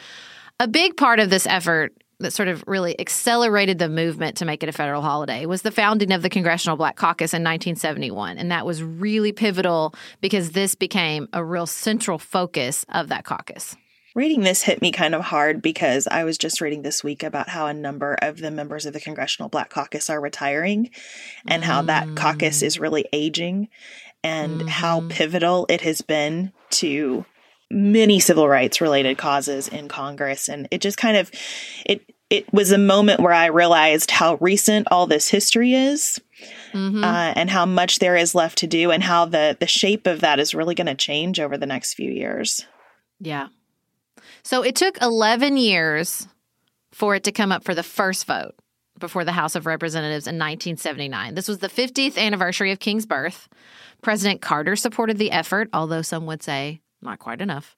a 0.59 0.67
big 0.67 0.95
part 0.97 1.19
of 1.19 1.29
this 1.29 1.47
effort 1.47 1.93
that 2.19 2.31
sort 2.31 2.47
of 2.47 2.63
really 2.67 2.99
accelerated 2.99 3.79
the 3.79 3.89
movement 3.89 4.37
to 4.37 4.45
make 4.45 4.63
it 4.63 4.69
a 4.69 4.71
federal 4.71 5.01
holiday 5.01 5.45
was 5.45 5.61
the 5.61 5.71
founding 5.71 6.11
of 6.11 6.21
the 6.21 6.29
Congressional 6.29 6.77
Black 6.77 6.95
Caucus 6.95 7.33
in 7.33 7.41
1971. 7.41 8.37
And 8.37 8.51
that 8.51 8.65
was 8.65 8.83
really 8.83 9.31
pivotal 9.31 9.93
because 10.21 10.51
this 10.51 10.75
became 10.75 11.27
a 11.33 11.43
real 11.43 11.65
central 11.65 12.17
focus 12.17 12.85
of 12.89 13.09
that 13.09 13.25
caucus. 13.25 13.75
Reading 14.15 14.41
this 14.41 14.61
hit 14.61 14.79
me 14.79 14.91
kind 14.91 15.15
of 15.15 15.21
hard 15.21 15.61
because 15.61 16.07
I 16.07 16.23
was 16.23 16.37
just 16.37 16.61
reading 16.61 16.83
this 16.83 17.03
week 17.03 17.23
about 17.23 17.49
how 17.49 17.65
a 17.65 17.73
number 17.73 18.13
of 18.21 18.37
the 18.37 18.51
members 18.51 18.85
of 18.85 18.93
the 18.93 18.99
Congressional 18.99 19.49
Black 19.49 19.71
Caucus 19.71 20.07
are 20.07 20.21
retiring 20.21 20.91
and 21.47 21.63
how 21.63 21.81
that 21.81 22.15
caucus 22.15 22.59
mm. 22.59 22.63
is 22.63 22.79
really 22.79 23.05
aging 23.11 23.69
and 24.23 24.69
how 24.69 25.01
pivotal 25.09 25.65
it 25.69 25.81
has 25.81 26.01
been 26.01 26.51
to 26.69 27.25
many 27.69 28.19
civil 28.19 28.47
rights 28.47 28.81
related 28.81 29.17
causes 29.17 29.67
in 29.67 29.87
Congress 29.87 30.47
and 30.47 30.67
it 30.71 30.81
just 30.81 30.97
kind 30.97 31.17
of 31.17 31.31
it 31.85 32.01
it 32.29 32.51
was 32.51 32.71
a 32.71 32.77
moment 32.77 33.19
where 33.19 33.33
I 33.33 33.47
realized 33.47 34.09
how 34.09 34.37
recent 34.41 34.87
all 34.89 35.05
this 35.07 35.29
history 35.29 35.73
is 35.73 36.19
Mm-hmm. 36.73 37.03
uh, 37.03 37.33
and 37.35 37.49
how 37.51 37.65
much 37.65 37.99
there 37.99 38.15
is 38.15 38.33
left 38.33 38.57
to 38.57 38.67
do 38.67 38.89
and 38.89 39.03
how 39.03 39.25
the 39.25 39.55
the 39.59 39.67
shape 39.67 40.07
of 40.07 40.21
that 40.21 40.39
is 40.39 40.55
really 40.55 40.73
going 40.75 40.87
to 40.87 40.95
change 40.95 41.39
over 41.39 41.57
the 41.57 41.67
next 41.67 41.93
few 41.93 42.11
years. 42.11 42.65
Yeah. 43.19 43.49
So 44.43 44.63
it 44.63 44.75
took 44.75 45.01
11 45.01 45.57
years 45.57 46.27
for 46.91 47.15
it 47.15 47.23
to 47.25 47.31
come 47.31 47.51
up 47.51 47.63
for 47.63 47.75
the 47.75 47.83
first 47.83 48.25
vote 48.25 48.55
before 48.99 49.23
the 49.23 49.31
House 49.31 49.55
of 49.55 49.65
Representatives 49.65 50.25
in 50.25 50.35
1979. 50.35 51.35
This 51.35 51.47
was 51.47 51.59
the 51.59 51.69
50th 51.69 52.17
anniversary 52.17 52.71
of 52.71 52.79
King's 52.79 53.05
birth. 53.05 53.47
President 54.03 54.41
Carter 54.41 54.75
supported 54.75 55.17
the 55.17 55.31
effort, 55.31 55.69
although 55.73 56.01
some 56.01 56.25
would 56.25 56.43
say 56.43 56.81
not 57.01 57.19
quite 57.19 57.41
enough. 57.41 57.75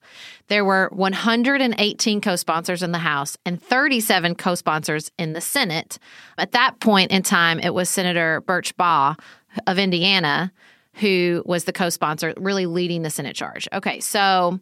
There 0.49 0.63
were 0.63 0.89
118 0.91 2.21
co 2.21 2.35
sponsors 2.35 2.83
in 2.83 2.91
the 2.91 2.99
House 2.99 3.37
and 3.45 3.61
37 3.61 4.35
co 4.35 4.55
sponsors 4.55 5.11
in 5.17 5.33
the 5.33 5.41
Senate. 5.41 5.97
At 6.37 6.51
that 6.51 6.79
point 6.79 7.11
in 7.11 7.23
time, 7.23 7.59
it 7.59 7.73
was 7.73 7.89
Senator 7.89 8.41
Birch 8.41 8.75
Bayh 8.77 9.17
of 9.65 9.79
Indiana 9.79 10.51
who 10.95 11.43
was 11.45 11.65
the 11.65 11.73
co 11.73 11.89
sponsor, 11.89 12.33
really 12.37 12.65
leading 12.65 13.01
the 13.01 13.09
Senate 13.09 13.35
charge. 13.35 13.67
Okay, 13.73 13.99
so 13.99 14.59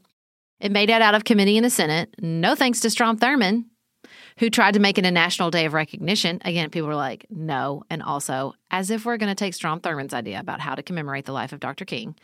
it 0.59 0.71
made 0.71 0.89
it 0.89 1.01
out 1.01 1.15
of 1.15 1.23
committee 1.23 1.57
in 1.57 1.63
the 1.63 1.69
Senate. 1.69 2.13
No 2.19 2.55
thanks 2.55 2.79
to 2.81 2.89
Strom 2.89 3.17
Thurmond, 3.17 3.65
who 4.37 4.49
tried 4.49 4.73
to 4.73 4.79
make 4.79 4.97
it 4.97 5.05
a 5.05 5.11
national 5.11 5.51
day 5.51 5.65
of 5.65 5.73
recognition. 5.73 6.41
Again, 6.45 6.69
people 6.69 6.87
were 6.87 6.95
like, 6.95 7.25
no. 7.29 7.83
And 7.89 8.01
also, 8.01 8.53
as 8.71 8.89
if 8.89 9.05
we're 9.05 9.17
going 9.17 9.29
to 9.31 9.35
take 9.35 9.53
Strom 9.53 9.79
Thurmond's 9.79 10.13
idea 10.13 10.39
about 10.39 10.59
how 10.59 10.75
to 10.75 10.83
commemorate 10.83 11.25
the 11.25 11.31
life 11.31 11.53
of 11.53 11.59
Dr. 11.59 11.85
King. 11.85 12.15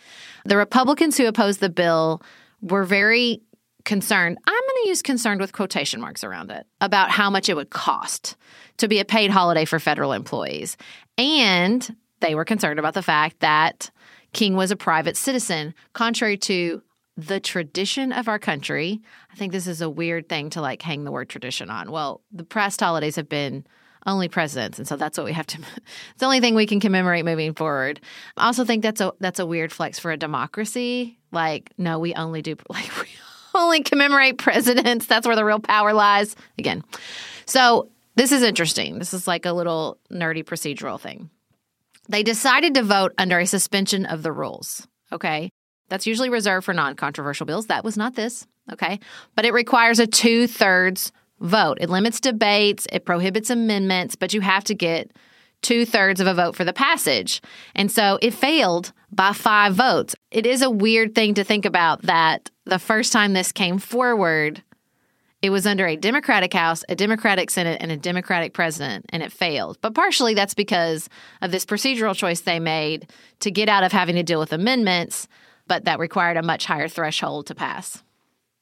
The 0.46 0.58
Republicans 0.58 1.18
who 1.18 1.28
opposed 1.28 1.60
the 1.60 1.70
bill 1.70 2.22
were 2.62 2.84
very 2.84 3.42
concerned. 3.86 4.38
I'm 4.46 4.54
going 4.54 4.84
to 4.84 4.90
use 4.90 5.02
concerned 5.02 5.42
with 5.42 5.54
quotation 5.54 6.02
marks 6.02 6.24
around 6.24 6.52
it 6.52 6.68
about 6.82 7.10
how 7.10 7.30
much 7.30 7.50
it 7.50 7.56
would 7.56 7.70
cost 7.70 8.36
to 8.78 8.88
be 8.88 9.00
a 9.00 9.06
paid 9.06 9.32
holiday 9.32 9.66
for 9.66 9.80
federal 9.80 10.12
employees. 10.12 10.78
And 11.18 11.96
they 12.20 12.36
were 12.36 12.46
concerned 12.46 12.80
about 12.80 12.94
the 12.94 13.02
fact 13.02 13.40
that 13.40 13.92
King 14.34 14.56
was 14.56 14.72
a 14.72 14.76
private 14.76 15.18
citizen, 15.18 15.74
contrary 15.94 16.38
to 16.38 16.82
the 17.28 17.40
tradition 17.40 18.12
of 18.12 18.28
our 18.28 18.40
country. 18.40 19.02
I 19.32 19.36
think 19.36 19.52
this 19.52 19.68
is 19.68 19.82
a 19.82 19.90
weird 19.90 20.30
thing 20.30 20.50
to 20.52 20.62
like 20.62 20.82
hang 20.82 21.04
the 21.04 21.12
word 21.12 21.30
tradition 21.30 21.70
on. 21.70 21.92
Well, 21.92 22.22
the 22.32 22.44
past 22.44 22.80
holidays 22.80 23.18
have 23.18 23.30
been 23.30 23.66
only 24.06 24.30
presidents, 24.30 24.80
and 24.80 24.88
so 24.88 24.96
that's 24.96 25.18
what 25.18 25.26
we 25.26 25.34
have 25.34 25.48
to. 25.48 25.58
It's 26.12 26.20
the 26.20 26.26
only 26.26 26.40
thing 26.40 26.56
we 26.56 26.66
can 26.66 26.80
commemorate 26.80 27.26
moving 27.26 27.54
forward. 27.54 28.00
I 28.38 28.46
also 28.46 28.64
think 28.64 28.84
that's 28.84 29.02
a 29.02 29.14
that's 29.20 29.40
a 29.40 29.46
weird 29.46 29.72
flex 29.72 30.00
for 30.00 30.12
a 30.12 30.18
democracy. 30.18 31.20
Like, 31.32 31.72
no, 31.78 32.00
we 32.00 32.14
only 32.14 32.42
do 32.42 32.56
like 32.70 32.90
we 33.02 33.08
only 33.54 33.84
commemorate 33.84 34.38
presidents. 34.38 35.06
That's 35.06 35.28
where 35.28 35.36
the 35.36 35.46
real 35.46 35.60
power 35.60 35.94
lies. 35.94 36.36
Again, 36.58 36.84
so 37.46 37.90
this 38.16 38.32
is 38.32 38.44
interesting. 38.44 39.00
This 39.00 39.14
is 39.14 39.28
like 39.28 39.46
a 39.46 39.54
little 39.54 39.98
nerdy 40.12 40.44
procedural 40.44 41.00
thing. 41.00 41.30
They 42.08 42.24
decided 42.24 42.74
to 42.76 42.84
vote 42.84 43.14
under 43.18 43.40
a 43.40 43.46
suspension 43.46 44.06
of 44.06 44.24
the 44.24 44.32
rules. 44.32 44.88
Okay. 45.12 45.52
That's 45.90 46.08
usually 46.08 46.30
reserved 46.30 46.66
for 46.66 46.74
non 46.74 46.96
controversial 46.96 47.46
bills. 47.46 47.68
That 47.68 47.84
was 47.84 47.98
not 47.98 48.16
this. 48.16 48.48
Okay. 48.72 49.00
But 49.36 49.46
it 49.46 49.54
requires 49.54 50.00
a 50.00 50.08
two 50.08 50.48
thirds 50.48 51.12
vote. 51.40 51.78
It 51.82 51.90
limits 51.90 52.20
debates, 52.20 52.88
it 52.92 53.06
prohibits 53.06 53.50
amendments, 53.50 54.16
but 54.16 54.34
you 54.34 54.42
have 54.42 54.64
to 54.66 54.76
get 54.76 55.12
two 55.62 55.86
thirds 55.86 56.22
of 56.22 56.28
a 56.28 56.34
vote 56.34 56.56
for 56.56 56.64
the 56.64 56.74
passage. 56.74 57.42
And 57.76 57.92
so 57.92 58.20
it 58.22 58.34
failed 58.34 58.94
by 59.12 59.34
five 59.34 59.76
votes. 59.76 60.16
It 60.32 60.46
is 60.46 60.62
a 60.62 60.70
weird 60.70 61.16
thing 61.16 61.34
to 61.36 61.44
think 61.44 61.66
about 61.66 62.04
that 62.04 62.50
the 62.66 62.80
first 62.80 63.12
time 63.12 63.34
this 63.34 63.52
came 63.52 63.80
forward, 63.80 64.64
it 65.42 65.50
was 65.50 65.66
under 65.66 65.88
a 65.88 65.96
Democratic 65.96 66.54
House, 66.54 66.84
a 66.88 66.96
Democratic 66.96 67.50
Senate, 67.50 67.78
and 67.82 67.92
a 67.92 67.98
Democratic 67.98 68.54
president, 68.54 69.06
and 69.10 69.24
it 69.24 69.32
failed. 69.32 69.78
But 69.82 69.96
partially 69.96 70.34
that's 70.34 70.54
because 70.54 71.10
of 71.42 71.52
this 71.52 71.66
procedural 71.66 72.16
choice 72.16 72.42
they 72.42 72.60
made 72.60 73.10
to 73.40 73.52
get 73.52 73.70
out 73.70 73.84
of 73.84 73.92
having 73.92 74.16
to 74.16 74.24
deal 74.24 74.40
with 74.40 74.54
amendments, 74.54 75.28
but 75.70 75.86
that 75.86 76.00
required 76.00 76.36
a 76.36 76.44
much 76.44 76.66
higher 76.66 76.90
threshold 76.90 77.48
to 77.48 77.56
pass. 77.56 78.04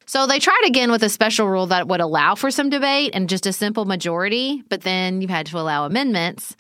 So 0.06 0.28
they 0.28 0.40
tried 0.40 0.62
again 0.66 0.92
with 0.92 1.04
a 1.04 1.10
special 1.10 1.48
rule 1.48 1.66
that 1.68 1.88
would 1.88 2.00
allow 2.00 2.36
for 2.36 2.52
some 2.52 2.70
debate 2.70 3.12
and 3.14 3.28
just 3.28 3.48
a 3.48 3.52
simple 3.52 3.86
majority, 3.86 4.64
but 4.70 4.82
then 4.82 5.22
you 5.22 5.28
had 5.28 5.48
to 5.48 5.60
allow 5.60 5.86
amendments. 5.86 6.56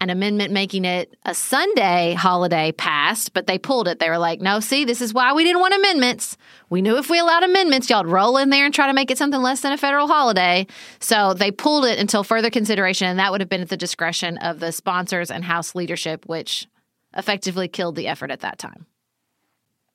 An 0.00 0.10
amendment 0.10 0.52
making 0.52 0.84
it 0.84 1.16
a 1.24 1.34
Sunday 1.34 2.14
holiday 2.14 2.70
passed, 2.70 3.34
but 3.34 3.48
they 3.48 3.58
pulled 3.58 3.88
it. 3.88 3.98
They 3.98 4.08
were 4.08 4.16
like, 4.16 4.40
no, 4.40 4.60
see, 4.60 4.84
this 4.84 5.02
is 5.02 5.12
why 5.12 5.32
we 5.32 5.42
didn't 5.42 5.60
want 5.60 5.74
amendments. 5.74 6.36
We 6.70 6.82
knew 6.82 6.96
if 6.98 7.10
we 7.10 7.18
allowed 7.18 7.42
amendments, 7.42 7.90
y'all'd 7.90 8.06
roll 8.06 8.36
in 8.36 8.48
there 8.48 8.64
and 8.64 8.72
try 8.72 8.86
to 8.86 8.92
make 8.92 9.10
it 9.10 9.18
something 9.18 9.42
less 9.42 9.60
than 9.60 9.72
a 9.72 9.76
federal 9.76 10.06
holiday. 10.06 10.68
So 11.00 11.34
they 11.34 11.50
pulled 11.50 11.84
it 11.84 11.98
until 11.98 12.22
further 12.22 12.48
consideration, 12.48 13.08
and 13.08 13.18
that 13.18 13.32
would 13.32 13.40
have 13.40 13.50
been 13.50 13.60
at 13.60 13.70
the 13.70 13.76
discretion 13.76 14.38
of 14.38 14.60
the 14.60 14.70
sponsors 14.70 15.32
and 15.32 15.44
House 15.44 15.74
leadership, 15.74 16.26
which 16.26 16.68
effectively 17.16 17.66
killed 17.66 17.96
the 17.96 18.06
effort 18.06 18.30
at 18.30 18.40
that 18.40 18.58
time. 18.58 18.86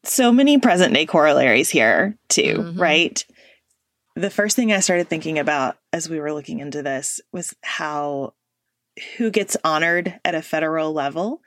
So 0.03 0.31
many 0.31 0.57
present 0.57 0.93
day 0.93 1.05
corollaries 1.05 1.69
here, 1.69 2.17
too, 2.29 2.57
mm-hmm. 2.57 2.81
right? 2.81 3.25
The 4.15 4.29
first 4.29 4.55
thing 4.55 4.71
I 4.71 4.79
started 4.79 5.09
thinking 5.09 5.39
about 5.39 5.77
as 5.91 6.09
we 6.09 6.19
were 6.19 6.33
looking 6.33 6.59
into 6.59 6.83
this 6.83 7.19
was 7.31 7.55
how 7.61 8.33
who 9.17 9.31
gets 9.31 9.57
honored 9.63 10.19
at 10.23 10.35
a 10.35 10.41
federal 10.41 10.93
level 10.93 11.41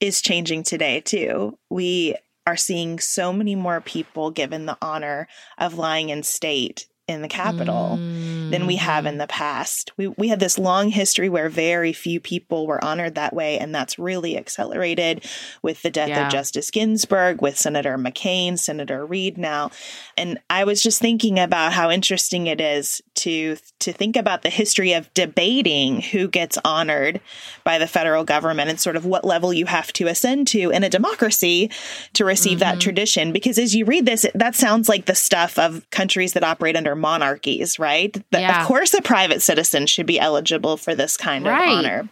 is 0.00 0.20
changing 0.20 0.64
today, 0.64 1.00
too. 1.00 1.58
We 1.70 2.16
are 2.46 2.56
seeing 2.56 2.98
so 2.98 3.32
many 3.32 3.54
more 3.54 3.80
people 3.80 4.30
given 4.30 4.66
the 4.66 4.78
honor 4.80 5.28
of 5.58 5.74
lying 5.74 6.08
in 6.08 6.22
state 6.22 6.86
in 7.06 7.22
the 7.22 7.28
Capitol 7.28 7.98
mm. 8.00 8.37
Than 8.50 8.66
we 8.66 8.76
have 8.76 9.06
in 9.06 9.16
mm. 9.16 9.18
the 9.18 9.26
past. 9.26 9.92
We 9.96 10.08
we 10.08 10.28
had 10.28 10.40
this 10.40 10.58
long 10.58 10.90
history 10.90 11.28
where 11.28 11.48
very 11.48 11.92
few 11.92 12.20
people 12.20 12.66
were 12.66 12.82
honored 12.84 13.14
that 13.14 13.34
way, 13.34 13.58
and 13.58 13.74
that's 13.74 13.98
really 13.98 14.36
accelerated 14.36 15.24
with 15.62 15.82
the 15.82 15.90
death 15.90 16.08
yeah. 16.08 16.26
of 16.26 16.32
Justice 16.32 16.70
Ginsburg, 16.70 17.42
with 17.42 17.58
Senator 17.58 17.96
McCain, 17.96 18.58
Senator 18.58 19.04
Reid 19.04 19.38
now. 19.38 19.70
And 20.16 20.38
I 20.50 20.64
was 20.64 20.82
just 20.82 21.00
thinking 21.00 21.38
about 21.38 21.72
how 21.72 21.90
interesting 21.90 22.46
it 22.46 22.60
is 22.60 23.02
to 23.16 23.56
to 23.80 23.92
think 23.92 24.16
about 24.16 24.42
the 24.42 24.50
history 24.50 24.92
of 24.92 25.12
debating 25.14 26.00
who 26.00 26.28
gets 26.28 26.58
honored 26.64 27.20
by 27.64 27.78
the 27.78 27.86
federal 27.86 28.24
government 28.24 28.70
and 28.70 28.80
sort 28.80 28.96
of 28.96 29.04
what 29.04 29.24
level 29.24 29.52
you 29.52 29.66
have 29.66 29.92
to 29.94 30.06
ascend 30.06 30.46
to 30.48 30.70
in 30.70 30.84
a 30.84 30.88
democracy 30.88 31.70
to 32.12 32.24
receive 32.24 32.58
mm-hmm. 32.58 32.70
that 32.70 32.80
tradition. 32.80 33.32
Because 33.32 33.58
as 33.58 33.74
you 33.74 33.84
read 33.84 34.06
this, 34.06 34.26
that 34.34 34.54
sounds 34.54 34.88
like 34.88 35.06
the 35.06 35.14
stuff 35.14 35.58
of 35.58 35.88
countries 35.90 36.32
that 36.32 36.44
operate 36.44 36.76
under 36.76 36.94
monarchies, 36.94 37.78
right? 37.78 38.16
Yeah. 38.40 38.62
Of 38.62 38.66
course, 38.66 38.94
a 38.94 39.02
private 39.02 39.42
citizen 39.42 39.86
should 39.86 40.06
be 40.06 40.18
eligible 40.18 40.76
for 40.76 40.94
this 40.94 41.16
kind 41.16 41.44
right. 41.44 41.68
of 41.68 41.78
honor. 41.78 42.08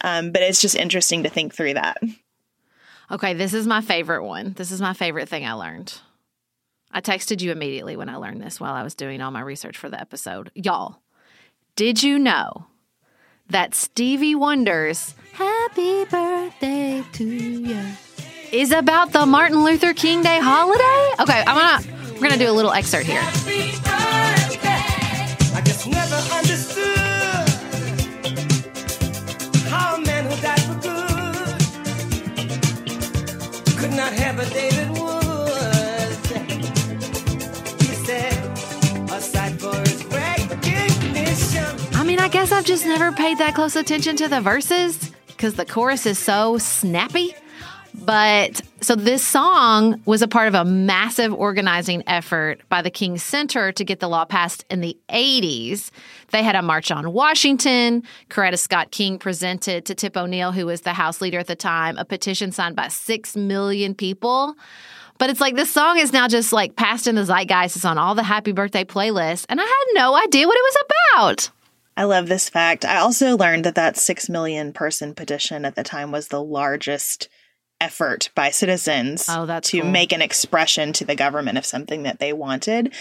Um, 0.00 0.32
but 0.32 0.42
it's 0.42 0.60
just 0.60 0.76
interesting 0.76 1.22
to 1.24 1.28
think 1.28 1.54
through 1.54 1.74
that. 1.74 1.98
Okay, 3.10 3.34
this 3.34 3.54
is 3.54 3.66
my 3.66 3.80
favorite 3.80 4.24
one. 4.24 4.52
This 4.52 4.70
is 4.70 4.80
my 4.80 4.92
favorite 4.92 5.28
thing 5.28 5.44
I 5.44 5.52
learned. 5.54 5.98
I 6.92 7.00
texted 7.00 7.40
you 7.40 7.52
immediately 7.52 7.96
when 7.96 8.08
I 8.08 8.16
learned 8.16 8.40
this 8.40 8.60
while 8.60 8.74
I 8.74 8.82
was 8.82 8.94
doing 8.94 9.20
all 9.20 9.30
my 9.30 9.40
research 9.40 9.76
for 9.76 9.88
the 9.88 10.00
episode. 10.00 10.50
Y'all, 10.54 11.00
did 11.76 12.02
you 12.02 12.18
know 12.18 12.66
that 13.48 13.74
Stevie 13.74 14.34
Wonder's 14.34 15.14
Happy 15.32 16.04
Birthday 16.04 17.04
to 17.12 17.24
You 17.24 17.80
is 18.52 18.72
about 18.72 19.12
the 19.12 19.26
Martin 19.26 19.64
Luther 19.64 19.94
King 19.94 20.22
Day 20.22 20.40
holiday? 20.40 21.10
Okay, 21.20 21.44
I'm 21.46 21.84
gonna 21.84 22.12
we're 22.14 22.28
gonna 22.28 22.36
do 22.36 22.50
a 22.50 22.52
little 22.52 22.72
excerpt 22.72 23.06
here. 23.06 23.89
Guess 42.30 42.52
I've 42.52 42.64
just 42.64 42.86
never 42.86 43.12
paid 43.12 43.38
that 43.38 43.54
close 43.54 43.76
attention 43.76 44.16
to 44.16 44.28
the 44.28 44.40
verses 44.40 45.10
because 45.26 45.54
the 45.54 45.66
chorus 45.66 46.06
is 46.06 46.18
so 46.18 46.58
snappy. 46.58 47.34
But 48.10 48.62
so 48.80 48.96
this 48.96 49.22
song 49.22 50.02
was 50.04 50.20
a 50.20 50.26
part 50.26 50.48
of 50.48 50.54
a 50.56 50.64
massive 50.64 51.32
organizing 51.32 52.02
effort 52.08 52.60
by 52.68 52.82
the 52.82 52.90
King 52.90 53.18
Center 53.18 53.70
to 53.70 53.84
get 53.84 54.00
the 54.00 54.08
law 54.08 54.24
passed 54.24 54.64
in 54.68 54.80
the 54.80 54.98
80s. 55.10 55.92
They 56.30 56.42
had 56.42 56.56
a 56.56 56.60
march 56.60 56.90
on 56.90 57.12
Washington. 57.12 58.02
Coretta 58.28 58.58
Scott 58.58 58.90
King 58.90 59.16
presented 59.16 59.84
to 59.84 59.94
Tip 59.94 60.16
O'Neill, 60.16 60.50
who 60.50 60.66
was 60.66 60.80
the 60.80 60.92
House 60.92 61.20
leader 61.20 61.38
at 61.38 61.46
the 61.46 61.54
time, 61.54 61.96
a 61.98 62.04
petition 62.04 62.50
signed 62.50 62.74
by 62.74 62.88
6 62.88 63.36
million 63.36 63.94
people. 63.94 64.56
But 65.18 65.30
it's 65.30 65.40
like 65.40 65.54
this 65.54 65.72
song 65.72 65.96
is 65.96 66.12
now 66.12 66.26
just 66.26 66.52
like 66.52 66.74
passed 66.74 67.06
in 67.06 67.14
the 67.14 67.24
zeitgeist. 67.24 67.76
It's 67.76 67.84
on 67.84 67.96
all 67.96 68.16
the 68.16 68.24
happy 68.24 68.50
birthday 68.50 68.82
playlists. 68.82 69.46
And 69.48 69.60
I 69.60 69.64
had 69.64 69.84
no 69.94 70.16
idea 70.16 70.48
what 70.48 70.58
it 70.58 70.64
was 70.64 70.84
about. 71.14 71.50
I 71.96 72.02
love 72.02 72.26
this 72.26 72.48
fact. 72.48 72.84
I 72.84 72.96
also 72.96 73.36
learned 73.36 73.66
that 73.66 73.76
that 73.76 73.96
6 73.96 74.28
million 74.28 74.72
person 74.72 75.14
petition 75.14 75.64
at 75.64 75.76
the 75.76 75.84
time 75.84 76.10
was 76.10 76.26
the 76.26 76.42
largest 76.42 77.28
effort 77.80 78.30
by 78.34 78.50
citizens 78.50 79.26
oh, 79.28 79.46
to 79.60 79.80
cool. 79.80 79.90
make 79.90 80.12
an 80.12 80.22
expression 80.22 80.92
to 80.94 81.04
the 81.04 81.14
government 81.14 81.58
of 81.58 81.66
something 81.66 82.02
that 82.04 82.18
they 82.18 82.32
wanted. 82.32 82.92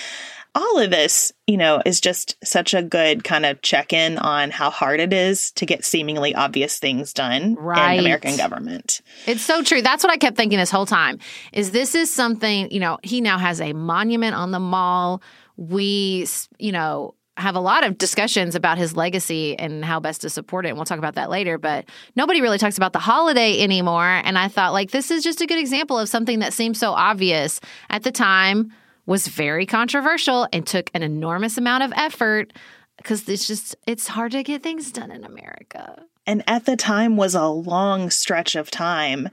All 0.56 0.80
of 0.80 0.90
this, 0.90 1.32
you 1.46 1.58
know, 1.58 1.82
is 1.86 2.02
just 2.02 2.36
such 2.44 2.74
a 2.74 2.82
good 2.82 3.24
kind 3.24 3.46
of 3.46 3.62
check 3.62 3.94
in 3.94 4.18
on 4.18 4.50
how 4.50 4.72
hard 4.72 5.00
it 5.00 5.14
is 5.14 5.52
to 5.52 5.66
get 5.66 5.86
seemingly 5.86 6.34
obvious 6.34 6.80
things 6.80 7.14
done 7.14 7.54
right. 7.56 7.94
in 7.94 8.00
American 8.00 8.36
government. 8.36 9.02
It's 9.28 9.44
so 9.44 9.62
true. 9.62 9.84
That's 9.84 10.04
what 10.04 10.12
I 10.12 10.18
kept 10.18 10.38
thinking 10.38 10.58
this 10.58 10.72
whole 10.72 10.88
time. 10.88 11.20
Is 11.54 11.70
this 11.72 11.94
is 11.94 12.12
something, 12.12 12.72
you 12.72 12.80
know, 12.80 12.98
he 13.04 13.22
now 13.22 13.38
has 13.38 13.62
a 13.62 13.74
monument 13.74 14.36
on 14.36 14.52
the 14.52 14.60
mall. 14.60 15.22
We, 15.56 16.26
you 16.58 16.72
know, 16.72 17.14
have 17.40 17.56
a 17.56 17.60
lot 17.60 17.84
of 17.84 17.98
discussions 17.98 18.54
about 18.56 18.78
his 18.78 18.96
legacy 18.96 19.58
and 19.58 19.84
how 19.84 20.00
best 20.00 20.22
to 20.22 20.30
support 20.30 20.66
it. 20.66 20.70
And 20.70 20.78
we'll 20.78 20.86
talk 20.86 21.00
about 21.00 21.16
that 21.16 21.30
later. 21.30 21.58
But 21.58 21.86
nobody 22.16 22.42
really 22.42 22.58
talks 22.58 22.78
about 22.78 22.94
the 22.94 23.00
holiday 23.00 23.62
anymore. 23.62 24.04
And 24.04 24.38
I 24.38 24.48
thought, 24.48 24.74
like, 24.74 24.92
this 24.92 25.10
is 25.10 25.24
just 25.24 25.42
a 25.42 25.48
good 25.48 25.60
example 25.60 25.98
of 25.98 26.10
something 26.10 26.40
that 26.40 26.54
seemed 26.54 26.78
so 26.78 26.92
obvious 26.92 27.60
at 27.90 28.04
the 28.04 28.12
time, 28.12 28.72
was 29.06 29.28
very 29.28 29.66
controversial, 29.66 30.48
and 30.54 30.68
took 30.68 30.92
an 30.94 31.02
enormous 31.02 31.58
amount 31.58 31.84
of 31.84 31.92
effort 31.96 32.54
because 32.98 33.28
it's 33.28 33.48
just, 33.48 33.76
it's 33.88 34.08
hard 34.08 34.34
to 34.34 34.44
get 34.44 34.62
things 34.62 34.92
done 34.92 35.10
in 35.10 35.24
America. 35.24 36.04
And 36.28 36.44
at 36.46 36.66
the 36.66 36.76
time 36.76 37.18
was 37.18 37.34
a 37.34 37.48
long 37.48 38.12
stretch 38.12 38.56
of 38.56 38.70
time. 38.70 39.30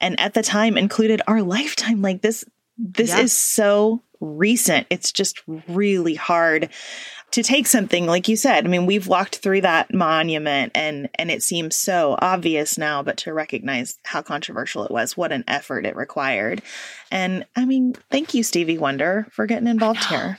And 0.00 0.18
at 0.20 0.34
the 0.34 0.42
time 0.42 0.78
included 0.78 1.20
our 1.26 1.42
lifetime. 1.42 2.00
Like 2.00 2.22
this, 2.22 2.44
this 2.78 3.12
is 3.14 3.36
so 3.36 4.02
recent. 4.20 4.86
It's 4.88 5.12
just 5.12 5.42
really 5.68 6.14
hard 6.14 6.70
to 7.30 7.42
take 7.42 7.66
something 7.66 8.06
like 8.06 8.28
you 8.28 8.36
said 8.36 8.64
i 8.64 8.68
mean 8.68 8.86
we've 8.86 9.06
walked 9.06 9.36
through 9.36 9.60
that 9.60 9.92
monument 9.92 10.72
and 10.74 11.08
and 11.16 11.30
it 11.30 11.42
seems 11.42 11.76
so 11.76 12.16
obvious 12.20 12.78
now 12.78 13.02
but 13.02 13.16
to 13.16 13.32
recognize 13.32 13.98
how 14.04 14.22
controversial 14.22 14.84
it 14.84 14.90
was 14.90 15.16
what 15.16 15.32
an 15.32 15.44
effort 15.46 15.86
it 15.86 15.96
required 15.96 16.62
and 17.10 17.44
i 17.56 17.64
mean 17.64 17.94
thank 18.10 18.34
you 18.34 18.42
stevie 18.42 18.78
wonder 18.78 19.26
for 19.30 19.46
getting 19.46 19.68
involved 19.68 20.04
here 20.06 20.38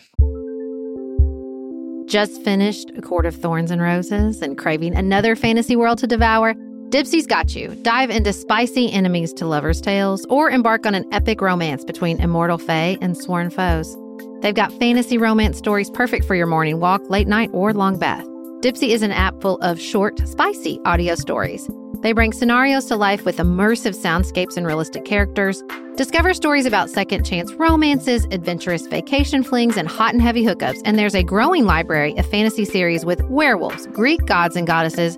just 2.07 2.41
finished 2.43 2.89
a 2.97 3.01
court 3.01 3.27
of 3.27 3.35
thorns 3.35 3.69
and 3.69 3.81
roses 3.81 4.41
and 4.41 4.57
craving 4.57 4.95
another 4.95 5.35
fantasy 5.35 5.75
world 5.75 5.99
to 5.99 6.07
devour 6.07 6.55
Dipsea's 6.89 7.27
got 7.27 7.55
you. 7.55 7.75
Dive 7.83 8.09
into 8.09 8.33
spicy 8.33 8.91
enemies 8.91 9.31
to 9.33 9.45
lovers' 9.45 9.79
tales 9.79 10.25
or 10.27 10.49
embark 10.49 10.87
on 10.87 10.95
an 10.95 11.05
epic 11.13 11.39
romance 11.39 11.85
between 11.85 12.19
immortal 12.19 12.57
fae 12.57 12.97
and 12.99 13.15
sworn 13.15 13.51
foes. 13.51 13.95
They've 14.41 14.53
got 14.53 14.73
fantasy 14.73 15.17
romance 15.17 15.57
stories 15.57 15.89
perfect 15.89 16.25
for 16.25 16.35
your 16.35 16.47
morning 16.47 16.79
walk, 16.79 17.01
late 17.09 17.27
night, 17.27 17.49
or 17.53 17.73
long 17.73 17.97
bath. 17.97 18.25
Dipsea 18.61 18.89
is 18.89 19.01
an 19.01 19.11
app 19.11 19.41
full 19.41 19.57
of 19.57 19.79
short, 19.79 20.27
spicy 20.27 20.79
audio 20.85 21.15
stories. 21.15 21.69
They 22.01 22.13
bring 22.13 22.31
scenarios 22.31 22.85
to 22.85 22.95
life 22.95 23.25
with 23.25 23.37
immersive 23.37 23.95
soundscapes 23.95 24.55
and 24.55 24.65
realistic 24.65 25.03
characters. 25.03 25.61
Discover 25.95 26.33
stories 26.33 26.65
about 26.65 26.89
second 26.89 27.25
chance 27.25 27.51
romances, 27.53 28.25
adventurous 28.31 28.87
vacation 28.87 29.43
flings, 29.43 29.75
and 29.75 29.87
hot 29.87 30.13
and 30.13 30.21
heavy 30.21 30.45
hookups. 30.45 30.81
And 30.85 30.97
there's 30.97 31.15
a 31.15 31.23
growing 31.23 31.65
library 31.65 32.17
of 32.17 32.25
fantasy 32.25 32.63
series 32.63 33.03
with 33.05 33.21
werewolves, 33.23 33.87
Greek 33.87 34.25
gods 34.25 34.55
and 34.55 34.65
goddesses, 34.65 35.17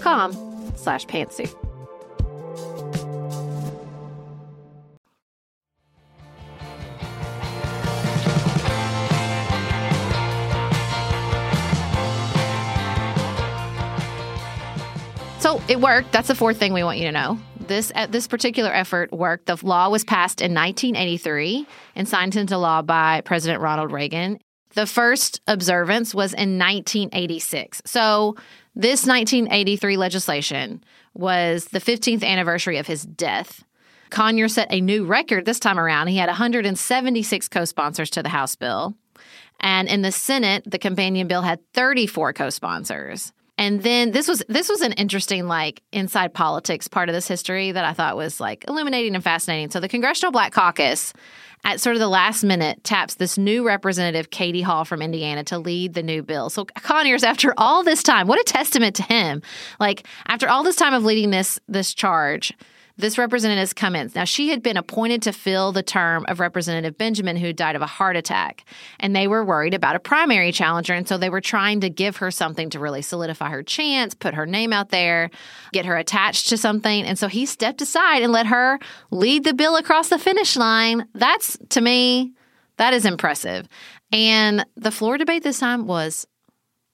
com 0.00 0.32
slash 0.76 1.06
pantsuit. 1.06 1.54
So 15.48 15.62
it 15.66 15.80
worked. 15.80 16.12
That's 16.12 16.28
the 16.28 16.34
fourth 16.34 16.58
thing 16.58 16.74
we 16.74 16.82
want 16.82 16.98
you 16.98 17.06
to 17.06 17.12
know. 17.12 17.38
This 17.58 17.90
uh, 17.94 18.06
this 18.06 18.26
particular 18.26 18.70
effort 18.70 19.12
worked. 19.12 19.46
The 19.46 19.56
law 19.64 19.88
was 19.88 20.04
passed 20.04 20.42
in 20.42 20.52
1983 20.52 21.66
and 21.94 22.06
signed 22.06 22.36
into 22.36 22.58
law 22.58 22.82
by 22.82 23.22
President 23.22 23.62
Ronald 23.62 23.90
Reagan. 23.90 24.40
The 24.74 24.84
first 24.84 25.40
observance 25.46 26.14
was 26.14 26.34
in 26.34 26.58
1986. 26.58 27.80
So 27.86 28.36
this 28.78 29.04
1983 29.04 29.96
legislation 29.96 30.84
was 31.12 31.64
the 31.66 31.80
15th 31.80 32.22
anniversary 32.22 32.78
of 32.78 32.86
his 32.86 33.02
death. 33.02 33.64
Conyers 34.10 34.54
set 34.54 34.68
a 34.70 34.80
new 34.80 35.04
record 35.04 35.44
this 35.44 35.58
time 35.58 35.80
around. 35.80 36.06
He 36.06 36.16
had 36.16 36.28
176 36.28 37.48
co 37.48 37.64
sponsors 37.64 38.08
to 38.10 38.22
the 38.22 38.28
House 38.28 38.54
bill. 38.54 38.94
And 39.58 39.88
in 39.88 40.02
the 40.02 40.12
Senate, 40.12 40.62
the 40.64 40.78
companion 40.78 41.26
bill 41.26 41.42
had 41.42 41.60
34 41.72 42.32
co 42.32 42.50
sponsors. 42.50 43.32
And 43.58 43.82
then 43.82 44.12
this 44.12 44.28
was 44.28 44.42
this 44.48 44.68
was 44.68 44.80
an 44.82 44.92
interesting 44.92 45.48
like 45.48 45.82
inside 45.92 46.32
politics 46.32 46.86
part 46.86 47.08
of 47.08 47.14
this 47.14 47.26
history 47.26 47.72
that 47.72 47.84
I 47.84 47.92
thought 47.92 48.16
was 48.16 48.38
like 48.38 48.64
illuminating 48.68 49.16
and 49.16 49.24
fascinating. 49.24 49.70
So 49.70 49.80
the 49.80 49.88
Congressional 49.88 50.30
Black 50.30 50.52
Caucus 50.52 51.12
at 51.64 51.80
sort 51.80 51.96
of 51.96 52.00
the 52.00 52.08
last 52.08 52.44
minute 52.44 52.84
taps 52.84 53.16
this 53.16 53.36
new 53.36 53.66
representative 53.66 54.30
Katie 54.30 54.62
Hall 54.62 54.84
from 54.84 55.02
Indiana 55.02 55.42
to 55.44 55.58
lead 55.58 55.94
the 55.94 56.04
new 56.04 56.22
bill. 56.22 56.50
So 56.50 56.66
Conyers 56.66 57.24
after 57.24 57.52
all 57.58 57.82
this 57.82 58.04
time, 58.04 58.28
what 58.28 58.40
a 58.40 58.44
testament 58.44 58.94
to 58.96 59.02
him. 59.02 59.42
Like 59.80 60.06
after 60.28 60.48
all 60.48 60.62
this 60.62 60.76
time 60.76 60.94
of 60.94 61.04
leading 61.04 61.30
this 61.30 61.58
this 61.66 61.92
charge, 61.94 62.52
this 62.98 63.16
representative 63.16 63.76
come 63.76 63.94
in. 63.94 64.10
Now, 64.14 64.24
she 64.24 64.48
had 64.48 64.60
been 64.60 64.76
appointed 64.76 65.22
to 65.22 65.32
fill 65.32 65.70
the 65.70 65.84
term 65.84 66.26
of 66.28 66.40
Representative 66.40 66.98
Benjamin, 66.98 67.36
who 67.36 67.52
died 67.52 67.76
of 67.76 67.82
a 67.82 67.86
heart 67.86 68.16
attack. 68.16 68.64
And 68.98 69.14
they 69.14 69.28
were 69.28 69.44
worried 69.44 69.72
about 69.72 69.94
a 69.94 70.00
primary 70.00 70.50
challenger. 70.50 70.94
And 70.94 71.06
so 71.06 71.16
they 71.16 71.30
were 71.30 71.40
trying 71.40 71.80
to 71.82 71.90
give 71.90 72.16
her 72.16 72.32
something 72.32 72.70
to 72.70 72.80
really 72.80 73.02
solidify 73.02 73.50
her 73.50 73.62
chance, 73.62 74.14
put 74.14 74.34
her 74.34 74.46
name 74.46 74.72
out 74.72 74.90
there, 74.90 75.30
get 75.72 75.86
her 75.86 75.96
attached 75.96 76.48
to 76.48 76.56
something. 76.56 77.04
And 77.04 77.16
so 77.16 77.28
he 77.28 77.46
stepped 77.46 77.80
aside 77.80 78.22
and 78.22 78.32
let 78.32 78.46
her 78.46 78.80
lead 79.12 79.44
the 79.44 79.54
bill 79.54 79.76
across 79.76 80.08
the 80.08 80.18
finish 80.18 80.56
line. 80.56 81.06
That's, 81.14 81.56
to 81.70 81.80
me, 81.80 82.32
that 82.78 82.94
is 82.94 83.06
impressive. 83.06 83.68
And 84.10 84.66
the 84.76 84.90
floor 84.90 85.18
debate 85.18 85.44
this 85.44 85.60
time 85.60 85.86
was 85.86 86.26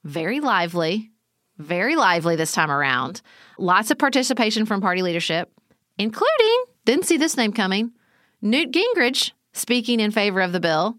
very 0.04 0.40
lively, 0.40 1.12
very 1.56 1.96
lively 1.96 2.36
this 2.36 2.52
time 2.52 2.70
around. 2.70 3.22
Lots 3.58 3.90
of 3.90 3.96
participation 3.96 4.66
from 4.66 4.82
party 4.82 5.00
leadership 5.00 5.50
including, 5.98 6.64
didn't 6.84 7.06
see 7.06 7.16
this 7.16 7.36
name 7.36 7.52
coming, 7.52 7.92
Newt 8.42 8.72
Gingrich 8.72 9.32
speaking 9.52 10.00
in 10.00 10.10
favor 10.10 10.40
of 10.40 10.52
the 10.52 10.60
bill. 10.60 10.96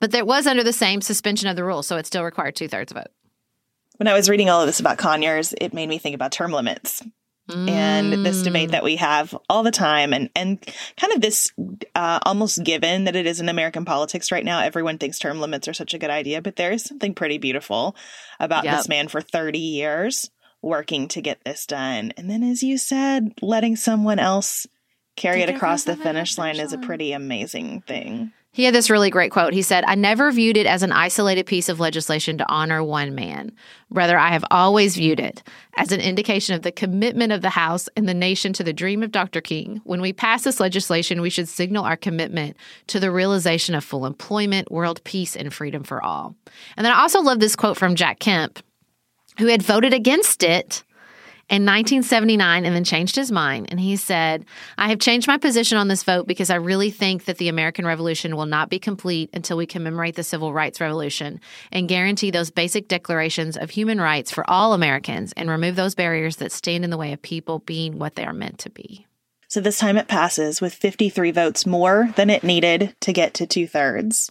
But 0.00 0.12
that 0.12 0.26
was 0.26 0.46
under 0.46 0.62
the 0.62 0.72
same 0.72 1.00
suspension 1.00 1.48
of 1.48 1.56
the 1.56 1.64
rules, 1.64 1.86
so 1.86 1.96
it 1.96 2.06
still 2.06 2.22
required 2.22 2.54
two 2.54 2.68
thirds 2.68 2.92
vote. 2.92 3.08
When 3.96 4.06
I 4.06 4.14
was 4.14 4.28
reading 4.28 4.48
all 4.48 4.60
of 4.60 4.66
this 4.68 4.78
about 4.78 4.96
Conyers, 4.96 5.52
it 5.60 5.74
made 5.74 5.88
me 5.88 5.98
think 5.98 6.14
about 6.14 6.30
term 6.30 6.52
limits 6.52 7.02
mm. 7.48 7.68
and 7.68 8.24
this 8.24 8.42
debate 8.42 8.70
that 8.70 8.84
we 8.84 8.96
have 8.96 9.36
all 9.48 9.64
the 9.64 9.72
time, 9.72 10.12
and 10.12 10.30
and 10.36 10.64
kind 10.96 11.12
of 11.14 11.20
this 11.20 11.50
uh, 11.94 12.20
almost 12.22 12.62
given 12.62 13.04
that 13.04 13.16
it 13.16 13.26
is 13.26 13.40
in 13.40 13.48
American 13.48 13.84
politics 13.84 14.30
right 14.30 14.44
now. 14.44 14.60
Everyone 14.60 14.98
thinks 14.98 15.18
term 15.18 15.40
limits 15.40 15.66
are 15.66 15.74
such 15.74 15.94
a 15.94 15.98
good 15.98 16.10
idea, 16.10 16.40
but 16.42 16.54
there 16.54 16.70
is 16.70 16.84
something 16.84 17.12
pretty 17.14 17.38
beautiful 17.38 17.96
about 18.38 18.64
yep. 18.64 18.76
this 18.76 18.88
man 18.88 19.08
for 19.08 19.20
thirty 19.20 19.58
years 19.58 20.30
working 20.62 21.08
to 21.08 21.20
get 21.20 21.42
this 21.44 21.66
done. 21.66 22.12
And 22.16 22.30
then, 22.30 22.42
as 22.42 22.62
you 22.62 22.78
said, 22.78 23.32
letting 23.42 23.76
someone 23.76 24.18
else 24.18 24.66
carry 25.16 25.42
it 25.42 25.50
across 25.50 25.84
the 25.84 25.96
finish 25.96 26.38
line 26.38 26.56
is 26.60 26.72
a 26.72 26.78
pretty 26.78 27.12
amazing 27.12 27.82
thing. 27.82 28.32
He 28.52 28.64
had 28.64 28.74
this 28.74 28.90
really 28.90 29.10
great 29.10 29.30
quote. 29.30 29.52
He 29.52 29.62
said, 29.62 29.84
I 29.86 29.94
never 29.94 30.32
viewed 30.32 30.56
it 30.56 30.66
as 30.66 30.82
an 30.82 30.90
isolated 30.90 31.46
piece 31.46 31.68
of 31.68 31.80
legislation 31.80 32.38
to 32.38 32.48
honor 32.50 32.82
one 32.82 33.14
man. 33.14 33.52
Rather, 33.90 34.18
I 34.18 34.30
have 34.30 34.44
always 34.50 34.96
viewed 34.96 35.20
it 35.20 35.42
as 35.76 35.92
an 35.92 36.00
indication 36.00 36.54
of 36.54 36.62
the 36.62 36.72
commitment 36.72 37.30
of 37.30 37.42
the 37.42 37.50
House 37.50 37.88
and 37.94 38.08
the 38.08 38.14
nation 38.14 38.52
to 38.54 38.64
the 38.64 38.72
dream 38.72 39.02
of 39.02 39.12
Dr. 39.12 39.40
King. 39.40 39.80
When 39.84 40.00
we 40.00 40.12
pass 40.12 40.42
this 40.42 40.60
legislation, 40.60 41.20
we 41.20 41.30
should 41.30 41.48
signal 41.48 41.84
our 41.84 41.96
commitment 41.96 42.56
to 42.88 42.98
the 42.98 43.12
realization 43.12 43.74
of 43.74 43.84
full 43.84 44.06
employment, 44.06 44.72
world 44.72 45.04
peace, 45.04 45.36
and 45.36 45.52
freedom 45.52 45.84
for 45.84 46.02
all. 46.02 46.34
And 46.76 46.84
then 46.84 46.92
I 46.92 47.02
also 47.02 47.20
love 47.20 47.40
this 47.40 47.54
quote 47.54 47.76
from 47.76 47.94
Jack 47.94 48.18
Kemp 48.18 48.60
who 49.38 49.46
had 49.46 49.62
voted 49.62 49.94
against 49.94 50.42
it 50.42 50.84
in 51.48 51.64
1979 51.64 52.66
and 52.66 52.74
then 52.74 52.84
changed 52.84 53.16
his 53.16 53.32
mind. 53.32 53.68
And 53.70 53.80
he 53.80 53.96
said, 53.96 54.44
I 54.76 54.88
have 54.90 54.98
changed 54.98 55.26
my 55.26 55.38
position 55.38 55.78
on 55.78 55.88
this 55.88 56.02
vote 56.02 56.26
because 56.26 56.50
I 56.50 56.56
really 56.56 56.90
think 56.90 57.24
that 57.24 57.38
the 57.38 57.48
American 57.48 57.86
Revolution 57.86 58.36
will 58.36 58.46
not 58.46 58.68
be 58.68 58.78
complete 58.78 59.30
until 59.32 59.56
we 59.56 59.66
commemorate 59.66 60.14
the 60.14 60.22
Civil 60.22 60.52
Rights 60.52 60.80
Revolution 60.80 61.40
and 61.72 61.88
guarantee 61.88 62.30
those 62.30 62.50
basic 62.50 62.88
declarations 62.88 63.56
of 63.56 63.70
human 63.70 64.00
rights 64.00 64.30
for 64.30 64.48
all 64.48 64.74
Americans 64.74 65.32
and 65.36 65.48
remove 65.48 65.76
those 65.76 65.94
barriers 65.94 66.36
that 66.36 66.52
stand 66.52 66.84
in 66.84 66.90
the 66.90 66.98
way 66.98 67.12
of 67.14 67.22
people 67.22 67.60
being 67.60 67.98
what 67.98 68.14
they 68.14 68.24
are 68.24 68.34
meant 68.34 68.58
to 68.58 68.70
be. 68.70 69.06
So 69.50 69.62
this 69.62 69.78
time 69.78 69.96
it 69.96 70.08
passes 70.08 70.60
with 70.60 70.74
53 70.74 71.30
votes 71.30 71.64
more 71.64 72.12
than 72.16 72.28
it 72.28 72.44
needed 72.44 72.94
to 73.00 73.14
get 73.14 73.32
to 73.34 73.46
two 73.46 73.66
thirds. 73.66 74.30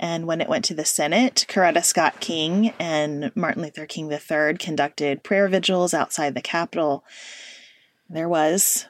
And 0.00 0.26
when 0.26 0.40
it 0.40 0.48
went 0.48 0.64
to 0.64 0.74
the 0.74 0.86
Senate, 0.86 1.44
Coretta 1.46 1.84
Scott 1.84 2.20
King 2.20 2.72
and 2.80 3.30
Martin 3.36 3.62
Luther 3.62 3.84
King 3.84 4.10
III 4.10 4.56
conducted 4.58 5.22
prayer 5.22 5.46
vigils 5.46 5.92
outside 5.92 6.34
the 6.34 6.40
Capitol. 6.40 7.04
There 8.08 8.28
was 8.28 8.86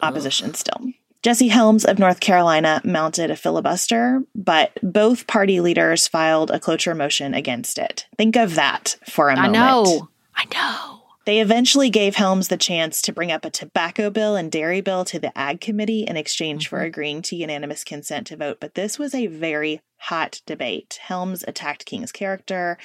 opposition 0.00 0.50
oh. 0.50 0.52
still. 0.52 0.92
Jesse 1.22 1.48
Helms 1.48 1.84
of 1.84 1.98
North 1.98 2.20
Carolina 2.20 2.80
mounted 2.84 3.30
a 3.30 3.36
filibuster, 3.36 4.22
but 4.36 4.78
both 4.82 5.26
party 5.26 5.60
leaders 5.60 6.06
filed 6.06 6.50
a 6.52 6.60
cloture 6.60 6.94
motion 6.94 7.34
against 7.34 7.78
it. 7.78 8.06
Think 8.16 8.36
of 8.36 8.54
that 8.54 8.96
for 9.08 9.30
a 9.30 9.36
moment. 9.36 9.56
I 9.56 9.58
know. 9.58 10.08
I 10.34 10.44
know. 10.52 11.01
They 11.24 11.40
eventually 11.40 11.88
gave 11.88 12.16
Helms 12.16 12.48
the 12.48 12.56
chance 12.56 13.00
to 13.02 13.12
bring 13.12 13.30
up 13.30 13.44
a 13.44 13.50
tobacco 13.50 14.10
bill 14.10 14.34
and 14.34 14.50
dairy 14.50 14.80
bill 14.80 15.04
to 15.04 15.20
the 15.20 15.36
Ag 15.38 15.60
Committee 15.60 16.02
in 16.02 16.16
exchange 16.16 16.64
mm-hmm. 16.66 16.76
for 16.76 16.82
agreeing 16.82 17.22
to 17.22 17.36
unanimous 17.36 17.84
consent 17.84 18.26
to 18.28 18.36
vote, 18.36 18.58
but 18.60 18.74
this 18.74 18.98
was 18.98 19.14
a 19.14 19.28
very 19.28 19.80
hot 19.98 20.40
debate. 20.46 20.98
Helms 21.00 21.44
attacked 21.46 21.86
King's 21.86 22.10
character. 22.10 22.76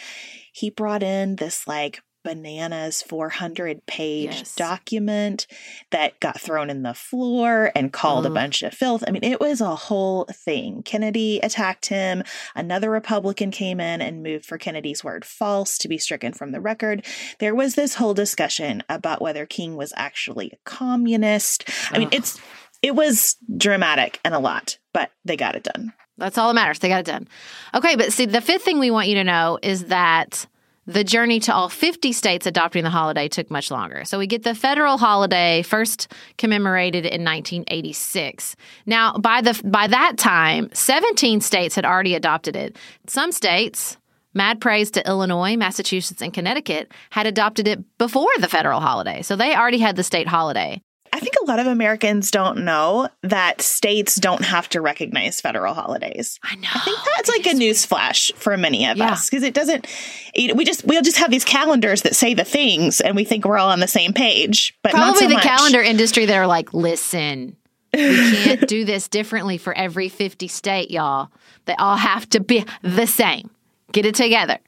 He 0.53 0.69
brought 0.69 1.01
in 1.01 1.37
this 1.37 1.67
like 1.67 2.01
bananas 2.27 3.01
400 3.03 3.85
page 3.85 4.35
yes. 4.35 4.53
document 4.55 5.47
that 5.91 6.19
got 6.19 6.41
thrown 6.41 6.69
in 6.69 6.83
the 6.83 6.93
floor 6.93 7.71
and 7.73 7.93
called 7.93 8.25
a 8.25 8.27
mm-hmm. 8.27 8.35
bunch 8.35 8.63
of 8.63 8.73
filth. 8.73 9.01
I 9.07 9.11
mean, 9.11 9.23
it 9.23 9.39
was 9.39 9.61
a 9.61 9.77
whole 9.77 10.25
thing. 10.25 10.83
Kennedy 10.83 11.39
attacked 11.39 11.85
him. 11.85 12.23
Another 12.53 12.91
Republican 12.91 13.49
came 13.49 13.79
in 13.79 14.01
and 14.01 14.23
moved 14.23 14.45
for 14.45 14.57
Kennedy's 14.57 15.05
word 15.05 15.23
false 15.23 15.77
to 15.77 15.87
be 15.87 15.97
stricken 15.97 16.33
from 16.33 16.51
the 16.51 16.59
record. 16.59 17.05
There 17.39 17.55
was 17.55 17.75
this 17.75 17.95
whole 17.95 18.13
discussion 18.13 18.83
about 18.89 19.21
whether 19.21 19.45
King 19.45 19.77
was 19.77 19.93
actually 19.95 20.51
a 20.51 20.69
communist. 20.69 21.63
I 21.93 21.97
mean, 21.97 22.09
it's 22.11 22.41
it 22.81 22.93
was 22.93 23.37
dramatic 23.55 24.19
and 24.25 24.33
a 24.33 24.39
lot, 24.39 24.79
but 24.93 25.11
they 25.23 25.37
got 25.37 25.55
it 25.55 25.63
done. 25.63 25.93
That's 26.17 26.37
all 26.37 26.49
that 26.49 26.55
matters. 26.55 26.79
They 26.79 26.89
got 26.89 26.99
it 26.99 27.05
done. 27.05 27.29
Okay, 27.73 27.95
but 27.95 28.11
see, 28.11 28.25
the 28.25 28.41
fifth 28.41 28.63
thing 28.63 28.79
we 28.79 28.91
want 28.91 29.07
you 29.07 29.15
to 29.15 29.23
know 29.23 29.59
is 29.63 29.85
that 29.85 30.45
the 30.87 31.03
journey 31.03 31.39
to 31.41 31.53
all 31.53 31.69
50 31.69 32.13
states 32.13 32.47
adopting 32.47 32.83
the 32.83 32.89
holiday 32.89 33.27
took 33.27 33.51
much 33.51 33.69
longer. 33.69 34.05
So 34.05 34.17
we 34.17 34.25
get 34.25 34.43
the 34.43 34.55
federal 34.55 34.97
holiday 34.97 35.61
first 35.61 36.11
commemorated 36.37 37.05
in 37.05 37.23
1986. 37.23 38.55
Now, 38.85 39.17
by 39.17 39.41
the 39.41 39.61
by 39.65 39.87
that 39.87 40.17
time, 40.17 40.69
17 40.73 41.41
states 41.41 41.75
had 41.75 41.85
already 41.85 42.15
adopted 42.15 42.55
it. 42.55 42.77
Some 43.07 43.31
states 43.31 43.97
Mad 44.33 44.61
praise 44.61 44.91
to 44.91 45.07
Illinois, 45.07 45.57
Massachusetts, 45.57 46.21
and 46.21 46.31
Connecticut 46.31 46.91
had 47.09 47.25
adopted 47.25 47.67
it 47.67 47.79
before 47.97 48.29
the 48.39 48.47
federal 48.47 48.79
holiday. 48.79 49.23
So 49.23 49.35
they 49.35 49.55
already 49.55 49.79
had 49.79 49.95
the 49.95 50.03
state 50.03 50.27
holiday. 50.27 50.79
I 51.17 51.19
think 51.19 51.33
a 51.41 51.45
lot 51.45 51.57
of 51.57 51.65
Americans 51.65 52.29
don't 52.29 52.63
know 52.63 53.09
that 53.23 53.59
states 53.59 54.17
don't 54.17 54.45
have 54.45 54.69
to 54.69 54.81
recognize 54.81 55.41
federal 55.41 55.73
holidays. 55.73 56.39
I 56.43 56.55
know. 56.57 56.69
I 56.71 56.79
think 56.81 56.99
that's 57.15 57.27
like 57.27 57.47
a 57.47 57.55
news 57.55 57.87
flash 57.87 58.31
for 58.35 58.55
many 58.55 58.85
of 58.85 58.97
yeah. 58.97 59.13
us 59.13 59.27
because 59.27 59.41
it 59.41 59.55
doesn't. 59.55 59.87
we 60.35 60.63
just 60.63 60.85
we'll 60.85 61.01
just 61.01 61.17
have 61.17 61.31
these 61.31 61.43
calendars 61.43 62.03
that 62.03 62.15
say 62.15 62.35
the 62.35 62.43
things, 62.43 63.01
and 63.01 63.15
we 63.15 63.23
think 63.23 63.45
we're 63.45 63.57
all 63.57 63.71
on 63.71 63.79
the 63.79 63.87
same 63.87 64.13
page. 64.13 64.77
But 64.83 64.91
probably 64.91 65.21
so 65.21 65.27
the 65.27 65.33
much. 65.33 65.43
calendar 65.43 65.81
industry, 65.81 66.27
they're 66.27 66.45
like, 66.45 66.71
listen, 66.71 67.57
we 67.95 67.99
can't 68.43 68.67
do 68.67 68.85
this 68.85 69.07
differently 69.07 69.57
for 69.57 69.75
every 69.75 70.09
fifty 70.09 70.47
state, 70.47 70.91
y'all. 70.91 71.31
They 71.65 71.73
all 71.77 71.97
have 71.97 72.29
to 72.29 72.39
be 72.39 72.63
the 72.83 73.07
same. 73.07 73.49
Get 73.91 74.05
it 74.05 74.13
together. 74.13 74.59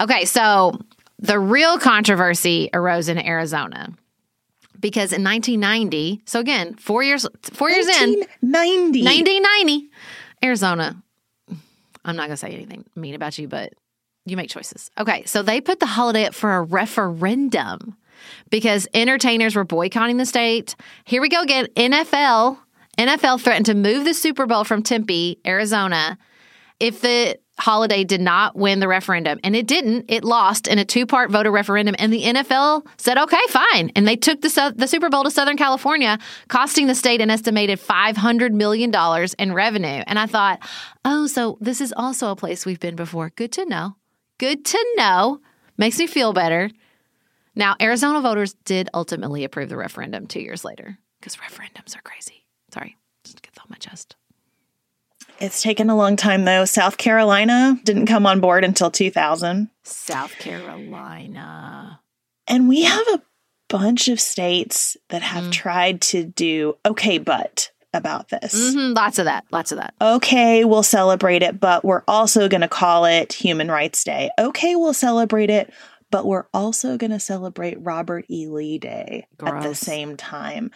Okay, 0.00 0.24
so 0.24 0.76
the 1.20 1.38
real 1.38 1.78
controversy 1.78 2.68
arose 2.72 3.08
in 3.08 3.24
Arizona 3.24 3.94
because 4.84 5.14
in 5.14 5.24
1990, 5.24 6.20
so 6.26 6.40
again, 6.40 6.74
four 6.74 7.02
years 7.02 7.26
four 7.54 7.70
years 7.70 7.86
in, 7.86 8.20
1990, 8.42 9.02
1990, 9.02 9.90
Arizona. 10.44 11.02
I'm 12.04 12.16
not 12.16 12.24
gonna 12.24 12.36
say 12.36 12.50
anything 12.50 12.84
mean 12.94 13.14
about 13.14 13.38
you, 13.38 13.48
but 13.48 13.72
you 14.26 14.36
make 14.36 14.50
choices. 14.50 14.90
Okay, 14.98 15.24
so 15.24 15.42
they 15.42 15.62
put 15.62 15.80
the 15.80 15.86
holiday 15.86 16.26
up 16.26 16.34
for 16.34 16.56
a 16.56 16.60
referendum 16.60 17.96
because 18.50 18.86
entertainers 18.92 19.56
were 19.56 19.64
boycotting 19.64 20.18
the 20.18 20.26
state. 20.26 20.76
Here 21.06 21.22
we 21.22 21.30
go 21.30 21.40
again. 21.40 21.68
NFL 21.76 22.58
NFL 22.98 23.40
threatened 23.40 23.66
to 23.66 23.74
move 23.74 24.04
the 24.04 24.12
Super 24.12 24.44
Bowl 24.44 24.64
from 24.64 24.82
Tempe, 24.82 25.38
Arizona, 25.46 26.18
if 26.78 27.00
the 27.00 27.38
Holiday 27.58 28.02
did 28.02 28.20
not 28.20 28.56
win 28.56 28.80
the 28.80 28.88
referendum, 28.88 29.38
and 29.44 29.54
it 29.54 29.66
didn't. 29.66 30.06
It 30.08 30.24
lost 30.24 30.66
in 30.66 30.78
a 30.78 30.84
two 30.84 31.06
part 31.06 31.30
voter 31.30 31.52
referendum, 31.52 31.94
and 31.98 32.12
the 32.12 32.22
NFL 32.22 32.86
said, 32.96 33.16
okay, 33.16 33.40
fine. 33.48 33.92
And 33.94 34.08
they 34.08 34.16
took 34.16 34.40
the, 34.40 34.74
the 34.76 34.88
Super 34.88 35.08
Bowl 35.08 35.22
to 35.24 35.30
Southern 35.30 35.56
California, 35.56 36.18
costing 36.48 36.88
the 36.88 36.94
state 36.94 37.20
an 37.20 37.30
estimated 37.30 37.78
$500 37.80 38.52
million 38.52 38.92
in 39.38 39.52
revenue. 39.52 40.02
And 40.06 40.18
I 40.18 40.26
thought, 40.26 40.60
oh, 41.04 41.26
so 41.26 41.56
this 41.60 41.80
is 41.80 41.94
also 41.96 42.30
a 42.30 42.36
place 42.36 42.66
we've 42.66 42.80
been 42.80 42.96
before. 42.96 43.30
Good 43.30 43.52
to 43.52 43.64
know. 43.66 43.96
Good 44.38 44.64
to 44.64 44.86
know. 44.96 45.40
Makes 45.78 45.98
me 45.98 46.08
feel 46.08 46.32
better. 46.32 46.70
Now, 47.54 47.76
Arizona 47.80 48.20
voters 48.20 48.54
did 48.64 48.88
ultimately 48.92 49.44
approve 49.44 49.68
the 49.68 49.76
referendum 49.76 50.26
two 50.26 50.40
years 50.40 50.64
later 50.64 50.98
because 51.20 51.36
referendums 51.36 51.96
are 51.96 52.02
crazy. 52.02 52.46
Sorry, 52.72 52.96
just 53.24 53.42
get 53.42 53.54
that 53.54 53.60
off 53.62 53.70
my 53.70 53.76
chest. 53.76 54.16
It's 55.40 55.62
taken 55.62 55.90
a 55.90 55.96
long 55.96 56.16
time 56.16 56.44
though. 56.44 56.64
South 56.64 56.96
Carolina 56.96 57.78
didn't 57.84 58.06
come 58.06 58.26
on 58.26 58.40
board 58.40 58.64
until 58.64 58.90
2000. 58.90 59.68
South 59.82 60.32
Carolina. 60.38 62.00
And 62.46 62.68
we 62.68 62.82
have 62.82 63.06
a 63.08 63.22
bunch 63.68 64.08
of 64.08 64.20
states 64.20 64.96
that 65.08 65.22
have 65.22 65.44
mm. 65.44 65.52
tried 65.52 66.00
to 66.00 66.24
do 66.24 66.76
okay, 66.86 67.18
but 67.18 67.70
about 67.94 68.28
this. 68.28 68.54
Mm-hmm, 68.54 68.94
lots 68.94 69.18
of 69.18 69.24
that. 69.26 69.44
Lots 69.50 69.72
of 69.72 69.78
that. 69.78 69.94
Okay, 70.00 70.64
we'll 70.64 70.82
celebrate 70.82 71.42
it, 71.42 71.60
but 71.60 71.84
we're 71.84 72.02
also 72.06 72.48
going 72.48 72.60
to 72.60 72.68
call 72.68 73.04
it 73.04 73.32
Human 73.32 73.70
Rights 73.70 74.04
Day. 74.04 74.30
Okay, 74.38 74.74
we'll 74.76 74.94
celebrate 74.94 75.50
it, 75.50 75.72
but 76.10 76.26
we're 76.26 76.46
also 76.52 76.96
going 76.96 77.12
to 77.12 77.20
celebrate 77.20 77.80
Robert 77.80 78.26
E. 78.28 78.48
Lee 78.48 78.78
Day 78.78 79.26
Gross. 79.38 79.52
at 79.52 79.62
the 79.62 79.74
same 79.74 80.16
time. 80.16 80.70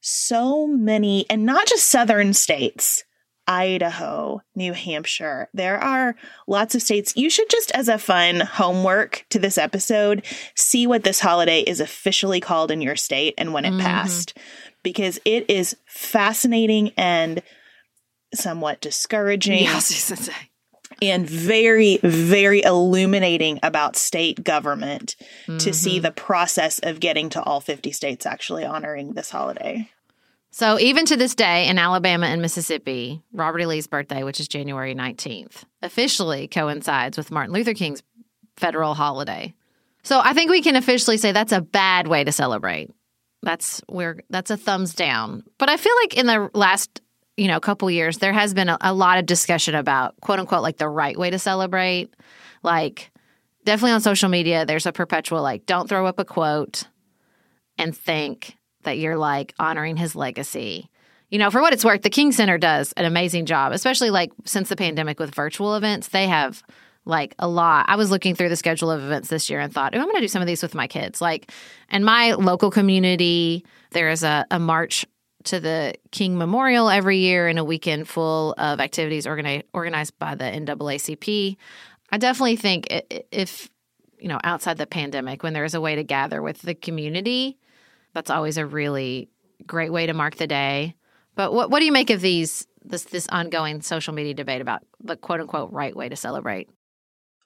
So 0.00 0.66
many, 0.66 1.26
and 1.28 1.44
not 1.44 1.66
just 1.66 1.86
Southern 1.86 2.32
states. 2.32 3.04
Idaho, 3.48 4.42
New 4.54 4.74
Hampshire. 4.74 5.48
There 5.54 5.78
are 5.78 6.14
lots 6.46 6.74
of 6.74 6.82
states. 6.82 7.16
You 7.16 7.30
should 7.30 7.48
just, 7.48 7.70
as 7.72 7.88
a 7.88 7.98
fun 7.98 8.40
homework 8.40 9.24
to 9.30 9.38
this 9.38 9.56
episode, 9.56 10.24
see 10.54 10.86
what 10.86 11.02
this 11.02 11.18
holiday 11.18 11.62
is 11.62 11.80
officially 11.80 12.40
called 12.40 12.70
in 12.70 12.82
your 12.82 12.94
state 12.94 13.34
and 13.38 13.54
when 13.54 13.64
it 13.64 13.70
mm-hmm. 13.70 13.80
passed, 13.80 14.36
because 14.82 15.18
it 15.24 15.48
is 15.48 15.76
fascinating 15.86 16.92
and 16.98 17.42
somewhat 18.34 18.82
discouraging. 18.82 19.62
Yes, 19.62 20.30
and 21.02 21.28
very, 21.28 21.98
very 22.02 22.62
illuminating 22.62 23.60
about 23.62 23.96
state 23.96 24.44
government 24.44 25.16
mm-hmm. 25.46 25.56
to 25.58 25.72
see 25.72 25.96
mm-hmm. 25.96 26.02
the 26.02 26.10
process 26.10 26.78
of 26.80 27.00
getting 27.00 27.30
to 27.30 27.42
all 27.42 27.60
50 27.60 27.92
states 27.92 28.26
actually 28.26 28.64
honoring 28.64 29.14
this 29.14 29.30
holiday. 29.30 29.88
So, 30.50 30.78
even 30.78 31.04
to 31.06 31.16
this 31.16 31.34
day 31.34 31.68
in 31.68 31.78
Alabama 31.78 32.26
and 32.26 32.40
Mississippi, 32.40 33.22
Robert 33.32 33.60
E. 33.60 33.66
Lee's 33.66 33.86
birthday, 33.86 34.22
which 34.22 34.40
is 34.40 34.48
January 34.48 34.94
19th, 34.94 35.64
officially 35.82 36.48
coincides 36.48 37.16
with 37.18 37.30
Martin 37.30 37.52
Luther 37.52 37.74
King's 37.74 38.02
federal 38.56 38.94
holiday. 38.94 39.54
So, 40.02 40.20
I 40.22 40.32
think 40.32 40.50
we 40.50 40.62
can 40.62 40.76
officially 40.76 41.18
say 41.18 41.32
that's 41.32 41.52
a 41.52 41.60
bad 41.60 42.06
way 42.06 42.24
to 42.24 42.32
celebrate. 42.32 42.90
That's 43.42 43.82
where 43.88 44.18
that's 44.30 44.50
a 44.50 44.56
thumbs 44.56 44.94
down. 44.94 45.44
But 45.58 45.68
I 45.68 45.76
feel 45.76 45.94
like 46.02 46.16
in 46.16 46.26
the 46.26 46.50
last, 46.54 47.02
you 47.36 47.46
know, 47.46 47.60
couple 47.60 47.90
years 47.90 48.18
there 48.18 48.32
has 48.32 48.54
been 48.54 48.68
a, 48.68 48.78
a 48.80 48.92
lot 48.92 49.18
of 49.18 49.26
discussion 49.26 49.74
about 49.74 50.20
quote 50.20 50.40
unquote 50.40 50.62
like 50.62 50.78
the 50.78 50.88
right 50.88 51.16
way 51.16 51.30
to 51.30 51.38
celebrate. 51.38 52.12
Like 52.62 53.12
definitely 53.64 53.92
on 53.92 54.00
social 54.00 54.28
media 54.28 54.64
there's 54.64 54.86
a 54.86 54.92
perpetual 54.92 55.42
like 55.42 55.66
don't 55.66 55.88
throw 55.88 56.06
up 56.06 56.18
a 56.18 56.24
quote 56.24 56.84
and 57.76 57.96
think 57.96 58.56
that 58.88 58.98
you're 58.98 59.18
like 59.18 59.54
honoring 59.58 59.96
his 59.96 60.16
legacy. 60.16 60.88
You 61.28 61.38
know, 61.38 61.50
for 61.50 61.60
what 61.60 61.74
it's 61.74 61.84
worth, 61.84 62.00
the 62.00 62.10
King 62.10 62.32
Center 62.32 62.56
does 62.56 62.92
an 62.94 63.04
amazing 63.04 63.44
job, 63.44 63.72
especially 63.72 64.08
like 64.08 64.32
since 64.46 64.70
the 64.70 64.76
pandemic 64.76 65.20
with 65.20 65.34
virtual 65.34 65.76
events. 65.76 66.08
They 66.08 66.26
have 66.26 66.62
like 67.04 67.34
a 67.38 67.46
lot. 67.46 67.84
I 67.88 67.96
was 67.96 68.10
looking 68.10 68.34
through 68.34 68.48
the 68.48 68.56
schedule 68.56 68.90
of 68.90 69.02
events 69.02 69.28
this 69.28 69.50
year 69.50 69.60
and 69.60 69.72
thought, 69.72 69.94
oh, 69.94 69.98
I'm 69.98 70.04
going 70.04 70.16
to 70.16 70.20
do 70.22 70.28
some 70.28 70.42
of 70.42 70.46
these 70.46 70.62
with 70.62 70.74
my 70.74 70.86
kids. 70.86 71.20
Like, 71.20 71.52
in 71.90 72.02
my 72.02 72.32
local 72.32 72.70
community, 72.70 73.64
there 73.90 74.08
is 74.08 74.22
a, 74.22 74.46
a 74.50 74.58
march 74.58 75.06
to 75.44 75.60
the 75.60 75.94
King 76.10 76.36
Memorial 76.36 76.90
every 76.90 77.18
year 77.18 77.46
and 77.46 77.58
a 77.58 77.64
weekend 77.64 78.08
full 78.08 78.54
of 78.58 78.80
activities 78.80 79.26
organi- 79.26 79.64
organized 79.72 80.18
by 80.18 80.34
the 80.34 80.44
NAACP. 80.44 81.56
I 82.10 82.18
definitely 82.18 82.56
think 82.56 82.86
if, 83.30 83.70
you 84.18 84.28
know, 84.28 84.40
outside 84.44 84.78
the 84.78 84.86
pandemic, 84.86 85.42
when 85.42 85.52
there 85.52 85.64
is 85.64 85.74
a 85.74 85.80
way 85.80 85.94
to 85.94 86.04
gather 86.04 86.42
with 86.42 86.62
the 86.62 86.74
community, 86.74 87.58
that's 88.14 88.30
always 88.30 88.56
a 88.56 88.66
really 88.66 89.28
great 89.66 89.92
way 89.92 90.06
to 90.06 90.14
mark 90.14 90.36
the 90.36 90.46
day. 90.46 90.94
But 91.34 91.52
what 91.52 91.70
what 91.70 91.78
do 91.78 91.84
you 91.84 91.92
make 91.92 92.10
of 92.10 92.20
these 92.20 92.66
this 92.84 93.04
this 93.04 93.28
ongoing 93.28 93.82
social 93.82 94.14
media 94.14 94.34
debate 94.34 94.60
about 94.60 94.82
the 95.00 95.16
quote 95.16 95.40
unquote 95.40 95.72
right 95.72 95.94
way 95.94 96.08
to 96.08 96.16
celebrate? 96.16 96.68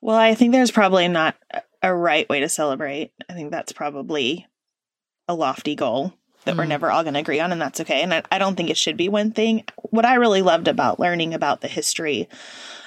Well, 0.01 0.17
I 0.17 0.35
think 0.35 0.53
there's 0.53 0.71
probably 0.71 1.09
not 1.09 1.37
a 1.83 1.95
right 1.95 2.29
way 2.29 2.41
to 2.41 2.49
celebrate. 2.49 3.13
I 3.29 3.35
think 3.35 3.51
that's 3.51 3.73
probably 3.73 4.47
a 5.29 5.35
lofty 5.35 5.75
goal 5.75 6.15
that 6.45 6.55
mm. 6.55 6.59
we're 6.59 6.65
never 6.67 6.91
all 6.91 7.03
going 7.03 7.15
to 7.15 7.21
agree 7.21 7.41
on, 7.41 7.53
and 7.53 7.61
that's 7.61 7.81
okay. 7.81 8.03
And 8.03 8.13
I, 8.15 8.23
I 8.31 8.39
don't 8.39 8.57
think 8.57 8.71
it 8.71 8.77
should 8.77 8.97
be 8.97 9.09
one 9.09 9.33
thing. 9.33 9.65
What 9.91 10.05
I 10.05 10.15
really 10.15 10.43
loved 10.43 10.69
about 10.69 11.01
learning 11.01 11.35
about 11.35 11.61
the 11.61 11.69
history 11.69 12.29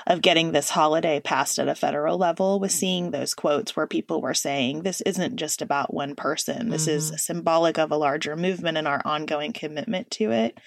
of 0.08 0.22
getting 0.22 0.52
this 0.52 0.70
holiday 0.70 1.20
passed 1.20 1.58
at 1.58 1.68
a 1.68 1.76
federal 1.76 2.18
level 2.18 2.60
was 2.60 2.74
seeing 2.74 3.12
those 3.12 3.34
quotes 3.34 3.76
where 3.76 3.88
people 3.88 4.22
were 4.22 4.34
saying, 4.34 4.84
This 4.84 5.02
isn't 5.02 5.38
just 5.38 5.62
about 5.62 5.94
one 5.94 6.16
person. 6.16 6.70
This 6.70 6.88
mm-hmm. 6.88 7.16
is 7.16 7.26
symbolic 7.26 7.78
of 7.78 7.92
a 7.92 7.98
larger 7.98 8.36
movement 8.36 8.78
and 8.78 8.88
our 8.88 9.02
ongoing 9.04 9.54
commitment 9.54 10.12
to 10.12 10.32
it. 10.32 10.60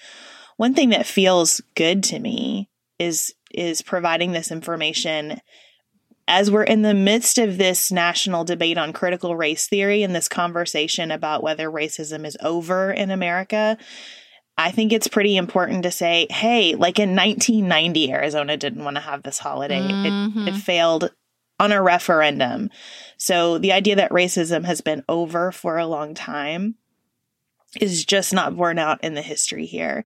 One 0.57 0.73
thing 0.73 0.89
that 0.89 1.05
feels 1.05 1.61
good 1.75 2.03
to 2.05 2.19
me 2.19 2.69
is 2.97 3.33
is 3.51 3.81
providing 3.81 4.31
this 4.31 4.51
information 4.51 5.41
as 6.29 6.51
we're 6.51 6.63
in 6.63 6.83
the 6.83 6.93
midst 6.93 7.39
of 7.39 7.57
this 7.57 7.91
national 7.91 8.45
debate 8.45 8.77
on 8.77 8.93
critical 8.93 9.35
race 9.35 9.67
theory 9.67 10.03
and 10.03 10.15
this 10.15 10.29
conversation 10.29 11.09
about 11.09 11.41
whether 11.41 11.69
racism 11.69 12.25
is 12.25 12.37
over 12.41 12.91
in 12.91 13.09
America, 13.09 13.77
I 14.55 14.69
think 14.69 14.93
it's 14.93 15.07
pretty 15.07 15.37
important 15.37 15.83
to 15.83 15.91
say, 15.91 16.27
hey, 16.29 16.75
like 16.75 16.99
in 16.99 17.15
1990, 17.15 18.13
Arizona 18.13 18.57
didn't 18.57 18.83
want 18.83 18.97
to 18.97 19.01
have 19.01 19.23
this 19.23 19.39
holiday. 19.39 19.79
Mm-hmm. 19.79 20.47
It, 20.47 20.53
it 20.53 20.57
failed 20.57 21.09
on 21.59 21.71
a 21.71 21.81
referendum. 21.81 22.69
So 23.17 23.57
the 23.57 23.73
idea 23.73 23.95
that 23.95 24.11
racism 24.11 24.65
has 24.65 24.81
been 24.81 25.03
over 25.09 25.51
for 25.51 25.77
a 25.77 25.87
long 25.87 26.13
time 26.13 26.75
is 27.81 28.05
just 28.05 28.33
not 28.33 28.55
borne 28.55 28.77
out 28.77 29.03
in 29.03 29.15
the 29.15 29.21
history 29.21 29.65
here. 29.65 30.05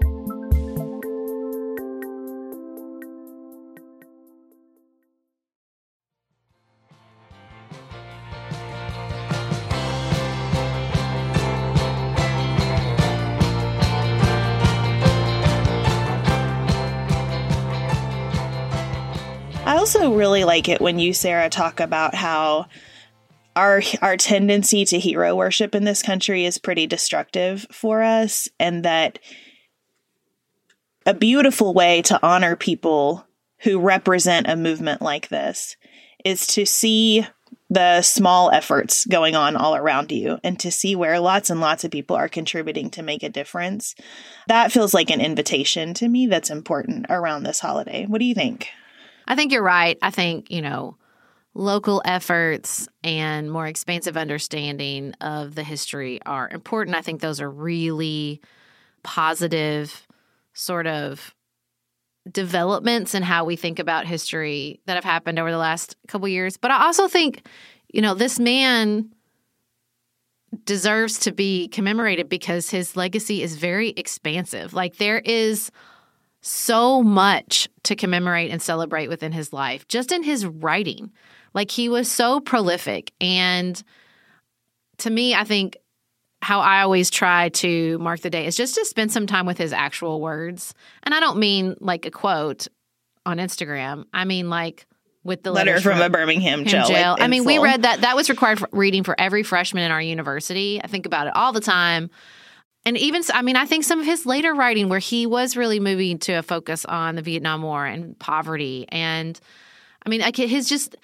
Also 19.95 20.13
really 20.13 20.43
like 20.45 20.69
it 20.69 20.79
when 20.79 20.99
you, 20.99 21.13
Sarah, 21.13 21.49
talk 21.49 21.79
about 21.79 22.15
how 22.15 22.67
our 23.55 23.81
our 24.01 24.15
tendency 24.15 24.85
to 24.85 24.99
hero 24.99 25.35
worship 25.35 25.75
in 25.75 25.83
this 25.83 26.01
country 26.01 26.45
is 26.45 26.57
pretty 26.57 26.87
destructive 26.87 27.65
for 27.71 28.01
us, 28.01 28.47
and 28.59 28.85
that 28.85 29.19
a 31.05 31.13
beautiful 31.13 31.73
way 31.73 32.01
to 32.03 32.19
honor 32.25 32.55
people 32.55 33.25
who 33.63 33.79
represent 33.79 34.47
a 34.47 34.55
movement 34.55 35.01
like 35.01 35.27
this 35.27 35.75
is 36.23 36.47
to 36.47 36.65
see 36.65 37.27
the 37.69 38.01
small 38.01 38.49
efforts 38.51 39.05
going 39.05 39.35
on 39.35 39.55
all 39.55 39.75
around 39.75 40.11
you 40.11 40.37
and 40.43 40.59
to 40.59 40.71
see 40.71 40.95
where 40.95 41.19
lots 41.19 41.49
and 41.49 41.59
lots 41.59 41.83
of 41.83 41.91
people 41.91 42.15
are 42.15 42.29
contributing 42.29 42.89
to 42.91 43.01
make 43.01 43.23
a 43.23 43.29
difference. 43.29 43.95
That 44.47 44.71
feels 44.71 44.93
like 44.93 45.09
an 45.09 45.21
invitation 45.21 45.93
to 45.95 46.07
me 46.07 46.27
that's 46.27 46.49
important 46.49 47.07
around 47.09 47.43
this 47.43 47.59
holiday. 47.59 48.05
What 48.05 48.19
do 48.19 48.25
you 48.25 48.35
think? 48.35 48.69
I 49.31 49.35
think 49.35 49.53
you're 49.53 49.63
right. 49.63 49.97
I 50.01 50.09
think, 50.09 50.51
you 50.51 50.61
know, 50.61 50.97
local 51.53 52.01
efforts 52.03 52.89
and 53.01 53.49
more 53.49 53.65
expansive 53.65 54.17
understanding 54.17 55.13
of 55.21 55.55
the 55.55 55.63
history 55.63 56.19
are 56.25 56.49
important. 56.49 56.97
I 56.97 57.01
think 57.01 57.21
those 57.21 57.39
are 57.39 57.49
really 57.49 58.41
positive 59.03 60.05
sort 60.51 60.85
of 60.85 61.33
developments 62.29 63.15
in 63.15 63.23
how 63.23 63.45
we 63.45 63.55
think 63.55 63.79
about 63.79 64.05
history 64.05 64.81
that 64.85 64.95
have 64.95 65.05
happened 65.05 65.39
over 65.39 65.49
the 65.49 65.57
last 65.57 65.95
couple 66.09 66.27
years. 66.27 66.57
But 66.57 66.71
I 66.71 66.83
also 66.83 67.07
think, 67.07 67.47
you 67.87 68.01
know, 68.01 68.15
this 68.15 68.37
man 68.37 69.11
deserves 70.65 71.19
to 71.19 71.31
be 71.31 71.69
commemorated 71.69 72.27
because 72.27 72.69
his 72.69 72.97
legacy 72.97 73.41
is 73.41 73.55
very 73.55 73.91
expansive. 73.91 74.73
Like 74.73 74.97
there 74.97 75.19
is 75.19 75.71
so 76.41 77.03
much 77.03 77.69
to 77.83 77.95
commemorate 77.95 78.51
and 78.51 78.61
celebrate 78.61 79.07
within 79.07 79.31
his 79.31 79.53
life, 79.53 79.87
just 79.87 80.11
in 80.11 80.23
his 80.23 80.45
writing. 80.45 81.11
Like 81.53 81.71
he 81.71 81.89
was 81.89 82.09
so 82.09 82.39
prolific. 82.39 83.11
And 83.21 83.81
to 84.99 85.09
me, 85.09 85.35
I 85.35 85.43
think 85.43 85.77
how 86.41 86.59
I 86.61 86.81
always 86.81 87.09
try 87.09 87.49
to 87.49 87.99
mark 87.99 88.21
the 88.21 88.29
day 88.29 88.47
is 88.47 88.55
just 88.55 88.75
to 88.75 88.85
spend 88.85 89.11
some 89.11 89.27
time 89.27 89.45
with 89.45 89.57
his 89.57 89.73
actual 89.73 90.19
words. 90.19 90.73
And 91.03 91.13
I 91.13 91.19
don't 91.19 91.37
mean 91.37 91.75
like 91.79 92.05
a 92.05 92.11
quote 92.11 92.67
on 93.25 93.37
Instagram. 93.37 94.05
I 94.11 94.25
mean 94.25 94.49
like 94.49 94.87
with 95.23 95.43
the 95.43 95.51
letter 95.51 95.79
from, 95.79 95.97
from, 95.97 96.01
a 96.01 96.09
Birmingham 96.09 96.65
jail. 96.65 96.87
jail. 96.87 97.15
I 97.19 97.27
mean, 97.27 97.45
we 97.45 97.59
read 97.59 97.83
that. 97.83 98.01
That 98.01 98.15
was 98.15 98.27
required 98.27 98.57
for 98.57 98.69
reading 98.71 99.03
for 99.03 99.19
every 99.19 99.43
freshman 99.43 99.83
in 99.83 99.91
our 99.91 100.01
university. 100.01 100.81
I 100.83 100.87
think 100.87 101.05
about 101.05 101.27
it 101.27 101.35
all 101.35 101.53
the 101.53 101.61
time. 101.61 102.09
And 102.85 102.97
even, 102.97 103.21
I 103.33 103.41
mean, 103.41 103.55
I 103.55 103.65
think 103.65 103.83
some 103.83 103.99
of 103.99 104.05
his 104.05 104.25
later 104.25 104.53
writing 104.53 104.89
where 104.89 104.99
he 104.99 105.25
was 105.25 105.55
really 105.55 105.79
moving 105.79 106.17
to 106.19 106.33
a 106.33 106.43
focus 106.43 106.83
on 106.85 107.15
the 107.15 107.21
Vietnam 107.21 107.61
War 107.61 107.85
and 107.85 108.17
poverty. 108.17 108.85
And 108.89 109.39
I 110.05 110.09
mean, 110.09 110.21
like 110.21 110.35
his 110.35 110.67
just, 110.67 110.95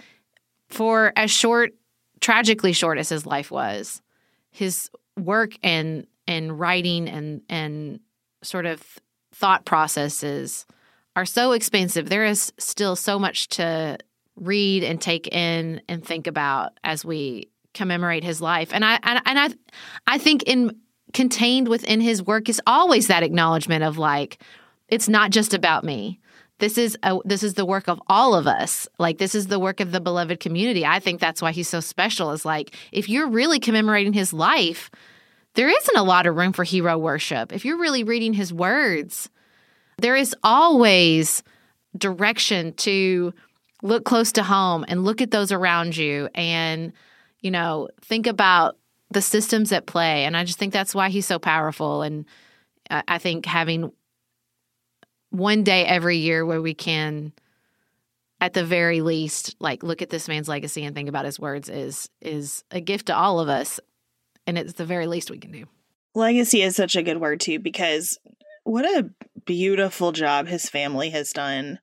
for 0.70 1.14
as 1.16 1.30
short, 1.30 1.74
tragically 2.20 2.74
short 2.74 2.98
as 2.98 3.10
his 3.10 3.26
life 3.26 3.52
was, 3.52 4.02
his 4.50 4.90
work 5.20 5.52
and, 5.62 6.08
and 6.28 6.60
writing 6.60 7.08
and, 7.08 7.42
and 7.48 8.00
sort 8.42 8.66
of 8.66 8.82
thought 9.34 9.66
processes 9.66 10.66
are 11.16 11.26
so 11.26 11.52
expansive. 11.52 12.10
There 12.10 12.26
is 12.26 12.52
still 12.58 12.96
so 12.96 13.20
much 13.20 13.50
to 13.50 13.98
read 14.36 14.84
and 14.84 15.02
take 15.02 15.28
in 15.28 15.82
and 15.88 16.04
think 16.04 16.28
about 16.28 16.80
as 16.84 17.04
we 17.04 17.50
commemorate 17.74 18.24
his 18.24 18.42
life. 18.42 18.70
And 18.72 18.84
I 18.84 19.00
and, 19.04 19.22
and 19.26 19.40
I 19.40 19.50
I 20.06 20.18
think 20.18 20.44
in 20.44 20.76
contained 21.14 21.68
within 21.68 22.02
his 22.02 22.22
work 22.22 22.50
is 22.50 22.62
always 22.68 23.08
that 23.08 23.24
acknowledgement 23.24 23.84
of 23.84 23.98
like 23.98 24.42
it's 24.88 25.10
not 25.10 25.32
just 25.32 25.54
about 25.54 25.84
me. 25.84 26.20
This 26.60 26.78
is 26.78 26.98
a, 27.04 27.20
this 27.24 27.44
is 27.44 27.54
the 27.54 27.66
work 27.66 27.88
of 27.88 28.02
all 28.08 28.34
of 28.34 28.48
us. 28.48 28.88
Like 28.98 29.18
this 29.18 29.36
is 29.36 29.48
the 29.48 29.60
work 29.60 29.80
of 29.80 29.92
the 29.92 30.02
beloved 30.02 30.40
community. 30.40 30.86
I 30.86 31.00
think 31.00 31.20
that's 31.20 31.42
why 31.42 31.52
he's 31.52 31.68
so 31.68 31.80
special. 31.80 32.32
Is 32.32 32.46
like 32.46 32.76
if 32.92 33.10
you're 33.10 33.30
really 33.30 33.60
commemorating 33.60 34.14
his 34.14 34.34
life, 34.34 34.90
there 35.54 35.70
isn't 35.70 35.98
a 35.98 36.04
lot 36.04 36.26
of 36.26 36.36
room 36.36 36.54
for 36.54 36.64
hero 36.64 36.98
worship. 36.98 37.54
If 37.54 37.64
you're 37.66 37.80
really 37.80 38.04
reading 38.04 38.34
his 38.34 38.52
words, 38.54 39.30
there 39.98 40.16
is 40.16 40.36
always 40.44 41.44
direction 41.98 42.74
to 42.74 43.34
look 43.84 44.06
close 44.06 44.32
to 44.34 44.44
home 44.44 44.86
and 44.88 45.04
look 45.04 45.22
at 45.22 45.32
those 45.32 45.52
around 45.52 45.96
you 45.96 46.30
and 46.34 46.94
you 47.42 47.52
know 47.52 47.88
think 48.02 48.28
about 48.28 48.78
the 49.12 49.22
systems 49.22 49.72
at 49.72 49.86
play. 49.86 50.26
And 50.26 50.36
i 50.36 50.44
just 50.44 50.60
think 50.60 50.74
that's 50.74 50.96
why 50.96 51.10
he's 51.10 51.26
so 51.26 51.40
powerful. 51.40 52.02
And 52.02 52.26
i 52.90 53.18
think 53.18 53.46
having 53.46 53.92
one 55.30 55.64
day 55.64 55.86
every 55.86 56.18
year 56.18 56.46
where 56.46 56.62
we 56.62 56.74
can 56.74 57.34
at 58.40 58.54
the 58.54 58.64
very 58.64 59.02
least 59.02 59.56
like 59.60 59.84
look 59.84 60.02
at 60.02 60.10
this 60.10 60.28
man's 60.28 60.48
legacy 60.48 60.84
and 60.84 60.96
think 60.96 61.10
about 61.10 61.26
his 61.26 61.40
words 61.40 61.70
is 61.70 62.10
is 62.22 62.64
a 62.72 62.80
gift 62.80 63.08
to 63.08 63.16
all 63.16 63.40
of 63.40 63.50
us. 63.50 63.80
And 64.46 64.58
it's 64.58 64.74
the 64.74 64.86
very 64.86 65.08
least 65.08 65.30
we 65.30 65.40
can 65.40 65.52
do. 65.52 65.66
Legacy 66.16 66.62
is 66.62 66.76
such 66.76 66.96
a 66.96 67.04
good 67.04 67.20
word 67.20 67.42
too 67.42 67.60
because 67.60 68.18
what 68.64 68.86
a 68.86 69.10
beautiful 69.46 70.12
job 70.12 70.48
his 70.48 70.70
family 70.70 71.10
has 71.10 71.32
done 71.32 71.80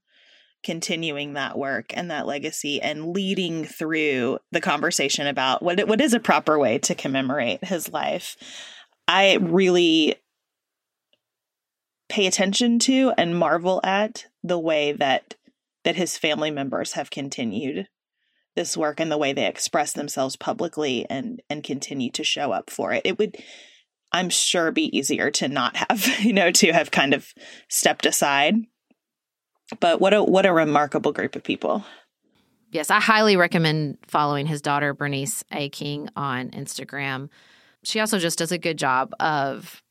continuing 0.64 1.34
that 1.34 1.56
work 1.56 1.92
and 1.94 2.10
that 2.10 2.26
legacy 2.26 2.80
and 2.82 3.12
leading 3.12 3.64
through 3.64 4.38
the 4.50 4.60
conversation 4.60 5.26
about 5.26 5.62
what 5.62 5.86
what 5.86 6.00
is 6.00 6.14
a 6.14 6.20
proper 6.20 6.58
way 6.58 6.78
to 6.78 6.94
commemorate 6.94 7.64
his 7.64 7.92
life. 7.92 8.36
I 9.06 9.34
really 9.34 10.16
pay 12.08 12.26
attention 12.26 12.78
to 12.80 13.12
and 13.16 13.38
marvel 13.38 13.80
at 13.84 14.26
the 14.42 14.58
way 14.58 14.92
that 14.92 15.34
that 15.84 15.96
his 15.96 16.16
family 16.16 16.50
members 16.50 16.92
have 16.92 17.10
continued 17.10 17.88
this 18.56 18.76
work 18.76 19.00
and 19.00 19.10
the 19.10 19.18
way 19.18 19.32
they 19.32 19.46
express 19.46 19.92
themselves 19.92 20.36
publicly 20.36 21.06
and 21.10 21.42
and 21.50 21.62
continue 21.62 22.10
to 22.12 22.24
show 22.24 22.52
up 22.52 22.70
for 22.70 22.92
it. 22.92 23.02
It 23.04 23.18
would 23.18 23.36
I'm 24.12 24.30
sure 24.30 24.70
be 24.70 24.96
easier 24.96 25.32
to 25.32 25.48
not 25.48 25.76
have, 25.76 26.06
you 26.20 26.32
know, 26.32 26.50
to 26.52 26.72
have 26.72 26.90
kind 26.90 27.14
of 27.14 27.34
stepped 27.68 28.06
aside 28.06 28.54
but 29.80 30.00
what 30.00 30.14
a 30.14 30.22
what 30.22 30.46
a 30.46 30.52
remarkable 30.52 31.12
group 31.12 31.36
of 31.36 31.42
people. 31.42 31.84
Yes, 32.70 32.90
I 32.90 33.00
highly 33.00 33.36
recommend 33.36 33.98
following 34.06 34.46
his 34.46 34.60
daughter 34.60 34.94
Bernice 34.94 35.44
A. 35.52 35.68
King 35.68 36.08
on 36.16 36.50
Instagram. 36.50 37.28
She 37.84 38.00
also 38.00 38.18
just 38.18 38.38
does 38.38 38.50
a 38.50 38.58
good 38.58 38.78
job 38.78 39.14
of 39.20 39.82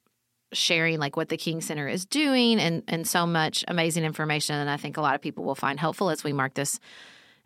sharing 0.51 0.99
like 0.99 1.15
what 1.15 1.29
the 1.29 1.37
King 1.37 1.61
Center 1.61 1.87
is 1.87 2.05
doing 2.05 2.59
and 2.59 2.83
and 2.87 3.07
so 3.07 3.25
much 3.25 3.63
amazing 3.67 4.03
information 4.03 4.55
and 4.55 4.69
I 4.69 4.77
think 4.77 4.97
a 4.97 5.01
lot 5.01 5.15
of 5.15 5.21
people 5.21 5.43
will 5.43 5.55
find 5.55 5.79
helpful 5.79 6.09
as 6.09 6.23
we 6.23 6.33
mark 6.33 6.53
this 6.53 6.79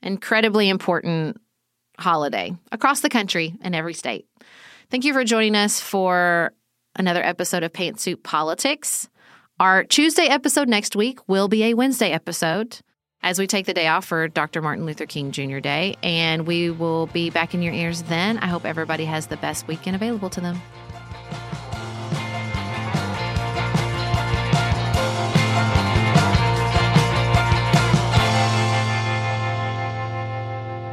incredibly 0.02 0.70
important 0.70 1.40
holiday 2.00 2.54
across 2.72 3.02
the 3.02 3.10
country 3.10 3.56
and 3.62 3.76
every 3.76 3.94
state. 3.94 4.28
Thank 4.90 5.06
you 5.06 5.14
for 5.14 5.24
joining 5.24 5.56
us 5.56 5.80
for 5.80 6.54
another 6.96 7.24
episode 7.24 7.64
of 7.64 7.74
Pantsuit 7.74 8.24
Politics. 8.24 9.10
Our 9.60 9.86
Tuesday 9.86 10.28
episode 10.28 10.70
next 10.70 10.96
week 10.96 11.18
will 11.28 11.48
be 11.48 11.64
a 11.64 11.74
Wednesday 11.74 12.12
episode 12.12 12.80
as 13.24 13.40
we 13.40 13.48
take 13.48 13.66
the 13.66 13.74
day 13.74 13.88
off 13.88 14.06
for 14.06 14.28
Dr. 14.28 14.62
Martin 14.62 14.86
Luther 14.86 15.08
King 15.08 15.32
Jr. 15.32 15.58
Day. 15.58 15.96
And 16.04 16.46
we 16.46 16.70
will 16.70 17.08
be 17.08 17.32
back 17.32 17.56
in 17.56 17.64
your 17.64 17.74
ears 17.74 18.04
then. 18.04 18.38
I 18.38 18.46
hope 18.46 18.66
everybody 18.66 19.06
has 19.06 19.26
the 19.26 19.38
best 19.38 19.68
weekend 19.68 19.96
available 19.96 20.30
to 20.30 20.42
them. 20.42 20.62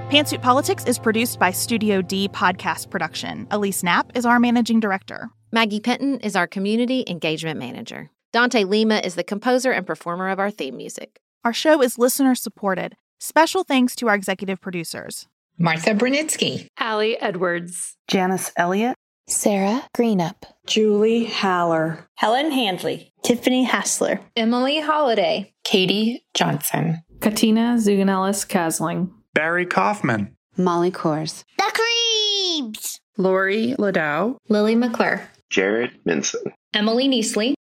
Pantsuit 0.09 0.41
Politics 0.41 0.87
is 0.87 0.99
produced 0.99 1.39
by 1.39 1.51
Studio 1.51 2.01
D 2.01 2.29
Podcast 2.31 2.89
Production. 2.89 3.47
Elise 3.51 3.83
Knapp 3.83 4.17
is 4.17 4.25
our 4.25 4.41
managing 4.41 4.81
director. 4.81 5.29
Maggie 5.53 5.81
Penton 5.81 6.21
is 6.21 6.35
our 6.35 6.47
community 6.47 7.05
engagement 7.07 7.59
manager. 7.59 8.11
Dante 8.35 8.65
Lima 8.65 8.97
is 8.97 9.15
the 9.15 9.23
composer 9.23 9.71
and 9.71 9.87
performer 9.87 10.29
of 10.29 10.41
our 10.41 10.51
theme 10.51 10.77
music. 10.77 11.21
Our 11.45 11.53
show 11.53 11.81
is 11.81 12.01
listener 12.01 12.35
supported. 12.35 12.97
Special 13.21 13.63
thanks 13.63 13.95
to 13.95 14.09
our 14.09 14.17
executive 14.17 14.61
producers. 14.61 15.29
Martha 15.57 15.91
Brunitsky, 15.91 16.67
Allie 16.77 17.17
Edwards, 17.21 17.95
Janice 18.09 18.51
Elliott, 18.57 18.97
Sarah 19.29 19.85
Greenup, 19.97 20.43
Julie 20.67 21.27
Haller, 21.27 22.09
Helen 22.17 22.51
Handley, 22.51 23.13
Tiffany 23.23 23.63
Hassler, 23.63 24.19
Emily 24.35 24.81
Holiday, 24.81 25.55
Katie 25.63 26.25
Johnson, 26.35 27.05
Katina 27.21 27.77
Zuganellis 27.79 28.49
Kasling, 28.49 29.13
Barry 29.35 29.65
Kaufman, 29.65 30.35
Molly 30.57 30.91
Kors, 30.91 31.45
The 31.57 31.73
Creeps, 31.73 32.99
Lori 33.17 33.77
Ladow, 33.79 34.39
Lily 34.49 34.75
McClure, 34.75 35.31
Jared 35.51 35.93
Minson, 36.05 36.53
Emily 36.75 37.07
Neasley, 37.07 37.55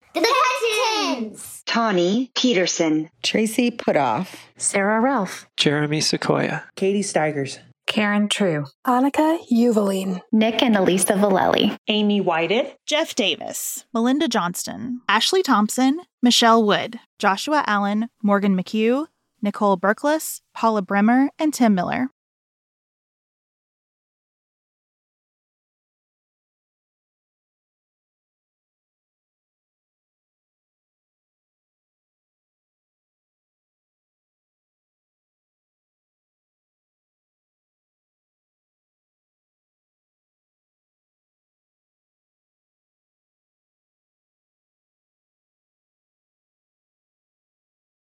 The 1.30 1.62
Tawny 1.64 2.32
Peterson, 2.34 3.08
Tracy 3.22 3.70
Putoff, 3.70 4.34
Sarah 4.56 5.00
Ralph, 5.00 5.46
Jeremy 5.56 6.00
Sequoia, 6.00 6.64
Katie 6.74 7.02
Steigers, 7.02 7.60
Karen 7.86 8.28
True, 8.28 8.66
Annika 8.84 9.38
Uvaline, 9.52 10.20
Nick 10.32 10.60
and 10.60 10.76
Elisa 10.76 11.12
Valelli, 11.14 11.76
Amy 11.86 12.20
Whited, 12.20 12.74
Jeff 12.84 13.14
Davis, 13.14 13.84
Melinda 13.94 14.26
Johnston, 14.26 15.02
Ashley 15.08 15.42
Thompson, 15.44 16.00
Michelle 16.20 16.64
Wood, 16.64 16.98
Joshua 17.20 17.62
Allen, 17.64 18.08
Morgan 18.24 18.56
McHugh, 18.56 19.06
Nicole 19.40 19.76
Berkless, 19.76 20.40
Paula 20.52 20.82
Bremer, 20.82 21.30
and 21.38 21.54
Tim 21.54 21.76
Miller. 21.76 22.08